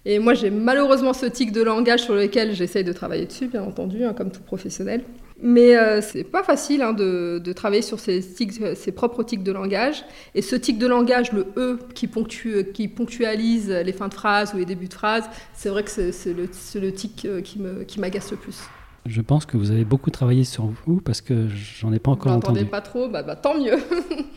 Et 0.05 0.19
moi, 0.19 0.33
j'ai 0.33 0.49
malheureusement 0.49 1.13
ce 1.13 1.25
tic 1.25 1.51
de 1.51 1.61
langage 1.61 2.01
sur 2.01 2.13
lequel 2.13 2.53
j'essaye 2.53 2.83
de 2.83 2.91
travailler 2.91 3.25
dessus, 3.25 3.47
bien 3.47 3.63
entendu, 3.63 4.03
hein, 4.03 4.13
comme 4.13 4.31
tout 4.31 4.41
professionnel. 4.41 5.03
Mais 5.45 5.75
euh, 5.75 5.99
c'est 5.99 6.23
pas 6.23 6.41
facile 6.41 6.81
hein, 6.81 6.93
de, 6.93 7.51
travailler 7.53 7.81
sur 7.81 7.99
ses, 7.99 8.21
ses 8.21 8.91
propres 8.93 9.23
tics 9.23 9.43
de 9.43 9.51
langage. 9.51 10.05
Et 10.35 10.41
ce 10.41 10.55
tic 10.55 10.77
de 10.77 10.87
langage, 10.87 11.33
le 11.33 11.47
E 11.57 11.79
qui, 11.93 12.07
ponctue, 12.07 12.71
qui 12.73 12.87
ponctualise 12.87 13.69
les 13.69 13.91
fins 13.91 14.07
de 14.07 14.13
phrase 14.13 14.53
ou 14.53 14.57
les 14.57 14.65
débuts 14.65 14.87
de 14.87 14.93
phrase, 14.93 15.25
c'est 15.53 15.67
vrai 15.67 15.83
que 15.83 15.89
c'est 15.89 16.33
le, 16.33 16.47
le, 16.79 16.91
tic 16.93 17.25
euh, 17.25 17.41
qui 17.41 17.59
m'agace 17.99 18.27
qui 18.27 18.31
le 18.31 18.37
plus. 18.37 18.57
Je 19.05 19.19
pense 19.19 19.45
que 19.45 19.57
vous 19.57 19.71
avez 19.71 19.83
beaucoup 19.83 20.11
travaillé 20.11 20.45
sur 20.45 20.71
vous 20.85 21.01
parce 21.01 21.19
que 21.19 21.49
j'en 21.49 21.91
ai 21.91 21.99
pas 21.99 22.11
encore 22.11 22.31
vous 22.31 22.37
entendu. 22.37 22.63
pas 22.65 22.79
trop, 22.79 23.09
bah, 23.09 23.21
bah 23.21 23.35
tant 23.35 23.59
mieux. 23.59 23.75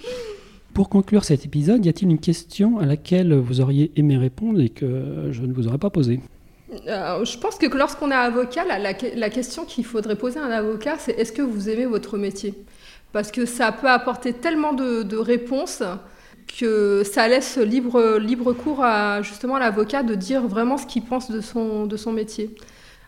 Pour 0.75 0.89
conclure 0.89 1.25
cet 1.25 1.45
épisode, 1.45 1.87
y 1.87 1.89
a-t-il 1.89 2.11
une 2.11 2.19
question 2.19 2.81
à 2.81 2.85
laquelle 2.85 3.33
vous 3.33 3.61
auriez 3.61 3.93
aimé 3.95 4.17
répondre 4.17 4.61
et 4.61 4.71
que 4.71 5.29
je 5.31 5.43
ne 5.43 5.53
vous 5.53 5.69
aurais 5.69 5.79
pas 5.79 5.89
posée? 5.89 6.21
Euh, 6.87 7.25
je 7.25 7.39
pense 7.39 7.57
que 7.57 7.67
lorsqu'on 7.67 8.11
est 8.11 8.15
avocat, 8.15 8.65
la, 8.65 9.31
question 9.31 9.65
qu'il 9.65 9.85
faudrait 9.85 10.17
poser 10.17 10.39
à 10.39 10.45
un 10.45 10.51
avocat, 10.51 10.97
c'est 10.99 11.13
est-ce 11.13 11.33
que 11.33 11.43
vous 11.43 11.69
aimez 11.69 11.87
votre 11.87 12.19
métier? 12.19 12.55
Parce 13.13 13.31
que 13.31 13.47
ça 13.47 13.73
peut 13.73 13.89
apporter 13.89 14.33
tellement 14.33 14.73
de, 14.73 15.17
réponses 15.17 15.83
que 16.59 17.03
ça 17.05 17.27
laisse 17.29 17.59
libre, 17.59 18.53
cours 18.53 18.85
à 18.85 19.23
justement 19.23 19.59
l'avocat 19.59 20.03
de 20.03 20.15
dire 20.15 20.47
vraiment 20.47 20.79
ce 20.79 20.87
qu'il 20.87 21.05
pense 21.05 21.31
de 21.31 21.41
son, 21.41 22.13
métier. 22.13 22.55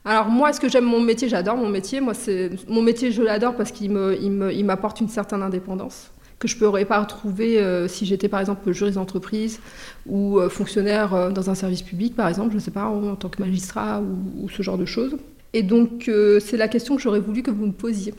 Alors 0.05 0.27
moi, 0.27 0.51
est-ce 0.51 0.61
que 0.61 0.69
j'aime 0.69 0.85
mon 0.85 1.01
métier? 1.01 1.29
J'adore 1.29 1.57
mon 1.57 1.69
métier. 1.69 2.01
Moi, 2.01 2.15
c'est 2.15 2.51
mon 2.69 2.83
métier, 2.83 3.13
je 3.13 3.23
l'adore 3.23 3.55
parce 3.55 3.73
qu'il 3.73 3.91
m'apporte 3.91 5.01
une 5.01 5.09
certaine 5.09 5.43
indépendance 5.43 6.11
que 6.39 6.47
je 6.47 6.55
ne 6.55 6.61
pourrais 6.61 6.85
pas 6.85 7.01
retrouver 7.01 7.59
euh, 7.59 7.89
si 7.89 8.07
j'étais 8.07 8.29
par 8.29 8.41
exemple 8.41 8.71
juriste 8.73 8.97
d'entreprise 8.97 9.61
ou 10.07 10.39
euh, 10.39 10.49
fonctionnaire 10.49 11.15
euh, 11.15 11.31
dans 11.31 11.51
un 11.51 11.55
service 11.55 11.83
public, 11.83 12.15
par 12.15 12.29
exemple, 12.29 12.51
je 12.51 12.57
ne 12.57 12.61
sais 12.61 12.71
pas, 12.71 12.87
en, 12.87 13.17
tant 13.17 13.29
que 13.29 13.43
magistrat 13.43 14.01
ou, 14.01 14.49
ce 14.49 14.63
genre 14.63 14.79
de 14.79 14.85
choses. 14.85 15.17
Et 15.55 15.63
donc, 15.63 16.11
c'est 16.41 16.59
la 16.59 16.69
question 16.69 16.97
que 16.97 17.03
j'aurais 17.03 17.21
voulu 17.21 17.43
que 17.43 17.51
vous 17.51 17.67
me 17.67 17.73
posiez. 17.73 18.13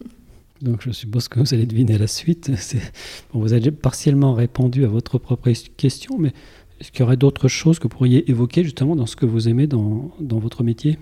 donc, 0.60 0.82
je 0.82 0.90
suppose 0.90 1.28
que 1.28 1.38
vous 1.38 1.54
allez 1.54 1.66
deviner 1.66 1.96
la 1.98 2.08
suite. 2.08 2.50
Vous 3.32 3.52
avez 3.52 3.70
partiellement 3.70 4.34
répondu 4.34 4.84
à 4.84 4.88
votre 4.88 5.18
propre 5.18 5.52
question, 5.76 6.18
mais 6.18 6.32
est-ce 6.80 6.90
qu'il 6.90 7.00
y 7.00 7.02
aurait 7.04 7.16
d'autres 7.16 7.46
choses 7.46 7.78
que 7.78 7.84
vous 7.84 7.90
pourriez 7.90 8.28
évoquer 8.28 8.64
justement 8.64 8.96
dans 8.96 9.06
ce 9.06 9.14
que 9.14 9.24
vous 9.24 9.48
aimez 9.48 9.68
dans, 9.68 10.10
dans 10.18 10.40
votre 10.40 10.64
métier? 10.64 10.98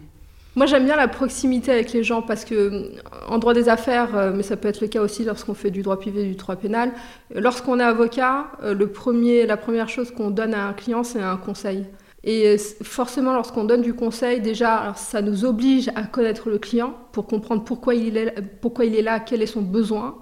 Moi, 0.54 0.66
j'aime 0.66 0.84
bien 0.84 0.96
la 0.96 1.08
proximité 1.08 1.72
avec 1.72 1.92
les 1.92 2.04
gens 2.04 2.20
parce 2.20 2.44
que, 2.44 2.92
en 3.26 3.38
droit 3.38 3.54
des 3.54 3.70
affaires, 3.70 4.14
euh, 4.16 4.32
mais 4.34 4.42
ça 4.42 4.56
peut 4.56 4.68
être 4.68 4.82
le 4.82 4.88
cas 4.88 5.00
aussi 5.00 5.24
lorsqu'on 5.24 5.54
fait 5.54 5.70
du 5.70 5.82
droit 5.82 5.98
privé, 5.98 6.24
du 6.24 6.34
droit 6.34 6.56
pénal, 6.56 6.92
lorsqu'on 7.34 7.80
est 7.80 7.84
avocat, 7.84 8.48
euh, 8.62 8.74
le 8.74 8.88
premier, 8.88 9.46
la 9.46 9.56
première 9.56 9.88
chose 9.88 10.10
qu'on 10.10 10.30
donne 10.30 10.52
à 10.52 10.66
un 10.66 10.74
client, 10.74 11.04
c'est 11.04 11.22
un 11.22 11.38
conseil. 11.38 11.86
Et 12.24 12.56
forcément, 12.82 13.32
lorsqu'on 13.32 13.64
donne 13.64 13.82
du 13.82 13.94
conseil, 13.94 14.40
déjà, 14.40 14.92
ça 14.94 15.22
nous 15.22 15.44
oblige 15.44 15.88
à 15.96 16.04
connaître 16.04 16.50
le 16.50 16.58
client 16.58 16.94
pour 17.12 17.26
comprendre 17.26 17.64
pourquoi 17.64 17.94
il 17.94 18.16
est, 18.16 18.34
pourquoi 18.60 18.84
il 18.84 18.94
est 18.94 19.02
là, 19.02 19.20
quel 19.20 19.42
est 19.42 19.46
son 19.46 19.62
besoin 19.62 20.21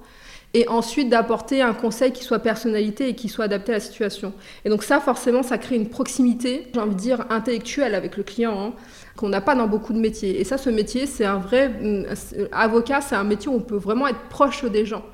et 0.53 0.69
ensuite 0.69 1.09
d'apporter 1.09 1.63
un 1.63 1.75
conseil 1.75 2.13
qui 2.13 2.25
soit 2.25 2.41
personnalité 2.41 3.09
et 3.09 3.15
qui 3.15 3.29
soit 3.29 3.45
adapté 3.45 3.73
à 3.73 3.77
la 3.77 3.81
situation. 3.81 4.33
Et 4.65 4.69
donc 4.69 4.83
ça, 4.83 5.01
forcément, 5.01 5.43
ça 5.43 5.59
crée 5.59 5.77
une 5.77 5.89
proximité, 5.89 6.67
j'ai 6.75 6.81
envie 6.81 6.95
de 6.95 7.01
dire, 7.01 7.25
intellectuelle 7.31 7.95
avec 7.95 8.17
le 8.17 8.23
client. 8.23 8.59
Hein 8.59 8.73
qu'on 9.21 9.29
n'a 9.29 9.43
pas 9.43 9.55
dans 9.55 9.69
beaucoup 9.69 9.93
de 9.93 9.99
métiers. 9.99 10.41
Et 10.41 10.45
ça, 10.45 10.57
ce 10.57 10.71
métier, 10.71 11.05
c'est 11.07 11.27
un 11.27 11.39
vrai... 11.39 11.71
Euh, 11.83 12.15
avocat, 12.53 13.03
c'est 13.03 13.17
un 13.17 13.25
métier 13.25 13.51
où 13.51 13.55
on 13.55 13.61
peut 13.61 13.77
vraiment 13.77 14.07
être 14.09 14.29
proche 14.31 14.65
des 14.65 14.87
gens. 14.87 15.05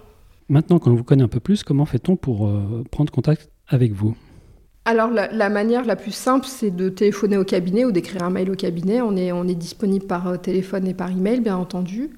Maintenant 0.48 0.78
qu'on 0.78 0.94
vous 0.94 1.02
connaît 1.02 1.24
un 1.24 1.28
peu 1.28 1.40
plus, 1.40 1.64
comment 1.64 1.86
fait-on 1.86 2.14
pour 2.14 2.46
euh, 2.46 2.84
prendre 2.92 3.12
contact 3.12 3.50
avec 3.66 3.92
vous? 3.92 4.16
Alors 4.86 5.10
la, 5.10 5.48
manière 5.48 5.84
la 5.84 5.96
plus 5.96 6.12
simple, 6.12 6.46
c'est 6.48 6.70
de 6.70 6.88
téléphoner 6.88 7.36
au 7.36 7.42
cabinet 7.42 7.84
ou 7.84 7.90
d'écrire 7.90 8.22
un 8.22 8.30
mail 8.30 8.48
au 8.52 8.54
cabinet. 8.54 9.00
On 9.00 9.16
est, 9.16 9.32
on 9.32 9.48
est 9.48 9.56
disponible 9.56 10.06
par 10.06 10.28
euh, 10.28 10.36
téléphone 10.36 10.86
et 10.86 10.94
par 10.94 11.10
email, 11.10 11.40
bien 11.40 11.56
entendu. 11.56 12.10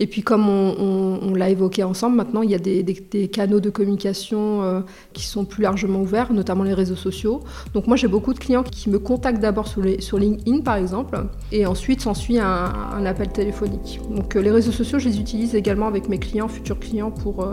Et 0.00 0.08
puis 0.08 0.22
comme 0.22 0.48
on, 0.48 1.34
l'a 1.34 1.50
évoqué 1.50 1.84
ensemble, 1.84 2.16
maintenant 2.16 2.42
il 2.42 2.50
y 2.50 2.56
a 2.56 2.58
des, 2.58 3.28
canaux 3.28 3.60
de 3.60 3.70
communication 3.70 4.62
euh, 4.64 4.80
qui 5.12 5.24
sont 5.24 5.44
plus 5.44 5.62
largement 5.62 6.00
ouverts, 6.00 6.32
notamment 6.32 6.64
les 6.64 6.74
réseaux 6.74 6.96
sociaux. 6.96 7.44
Donc 7.74 7.86
moi 7.86 7.96
j'ai 7.96 8.08
beaucoup 8.08 8.34
de 8.34 8.40
clients 8.40 8.64
qui 8.64 8.90
me 8.90 8.98
contactent 8.98 9.40
d'abord 9.40 9.68
sur, 9.68 9.82
LinkedIn 10.18 10.62
par 10.62 10.74
exemple, 10.76 11.16
et 11.52 11.64
ensuite 11.64 12.00
s'ensuit 12.00 12.40
un, 12.40 12.72
un, 12.92 13.06
appel 13.06 13.28
téléphonique. 13.28 14.00
Donc 14.10 14.34
euh, 14.34 14.40
les 14.40 14.50
réseaux 14.50 14.72
sociaux, 14.72 14.98
je 14.98 15.08
les 15.08 15.20
utilise 15.20 15.54
également 15.54 15.86
avec 15.86 16.08
mes 16.08 16.18
clients, 16.18 16.48
futurs 16.48 16.80
clients, 16.80 17.12
pour, 17.12 17.48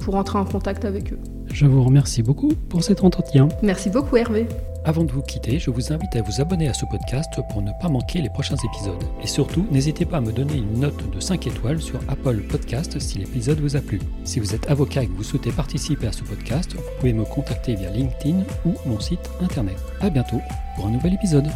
pour 0.00 0.16
entrer 0.16 0.38
en 0.38 0.44
contact 0.44 0.84
avec 0.84 1.12
eux. 1.12 1.18
Je 1.52 1.66
vous 1.66 1.82
remercie 1.82 2.22
beaucoup 2.22 2.52
pour 2.68 2.84
cet 2.84 3.02
entretien. 3.02 3.48
Merci 3.62 3.90
beaucoup 3.90 4.16
Hervé. 4.16 4.46
Avant 4.84 5.04
de 5.04 5.12
vous 5.12 5.20
quitter, 5.20 5.58
je 5.58 5.70
vous 5.70 5.92
invite 5.92 6.16
à 6.16 6.22
vous 6.22 6.40
abonner 6.40 6.68
à 6.68 6.72
ce 6.72 6.86
podcast 6.86 7.38
pour 7.50 7.60
ne 7.60 7.70
pas 7.82 7.88
manquer 7.88 8.22
les 8.22 8.30
prochains 8.30 8.56
épisodes. 8.56 9.02
Et 9.22 9.26
surtout, 9.26 9.66
n'hésitez 9.70 10.06
pas 10.06 10.18
à 10.18 10.20
me 10.22 10.32
donner 10.32 10.54
une 10.56 10.80
note 10.80 11.10
de 11.10 11.20
5 11.20 11.48
étoiles 11.48 11.82
sur 11.82 12.00
Apple 12.08 12.40
Podcast 12.48 12.98
si 12.98 13.18
l'épisode 13.18 13.60
vous 13.60 13.76
a 13.76 13.80
plu. 13.80 14.00
Si 14.24 14.40
vous 14.40 14.54
êtes 14.54 14.70
avocat 14.70 15.02
et 15.02 15.06
que 15.06 15.12
vous 15.12 15.22
souhaitez 15.22 15.52
participer 15.52 16.06
à 16.06 16.12
ce 16.12 16.22
podcast, 16.22 16.72
vous 16.74 16.82
pouvez 16.98 17.12
me 17.12 17.24
contacter 17.24 17.74
via 17.74 17.90
LinkedIn 17.90 18.42
ou 18.64 18.72
mon 18.86 18.98
site 19.00 19.30
internet. 19.42 19.76
A 20.00 20.08
bientôt 20.08 20.40
pour 20.76 20.86
un 20.86 20.90
nouvel 20.90 21.14
épisode. 21.14 21.48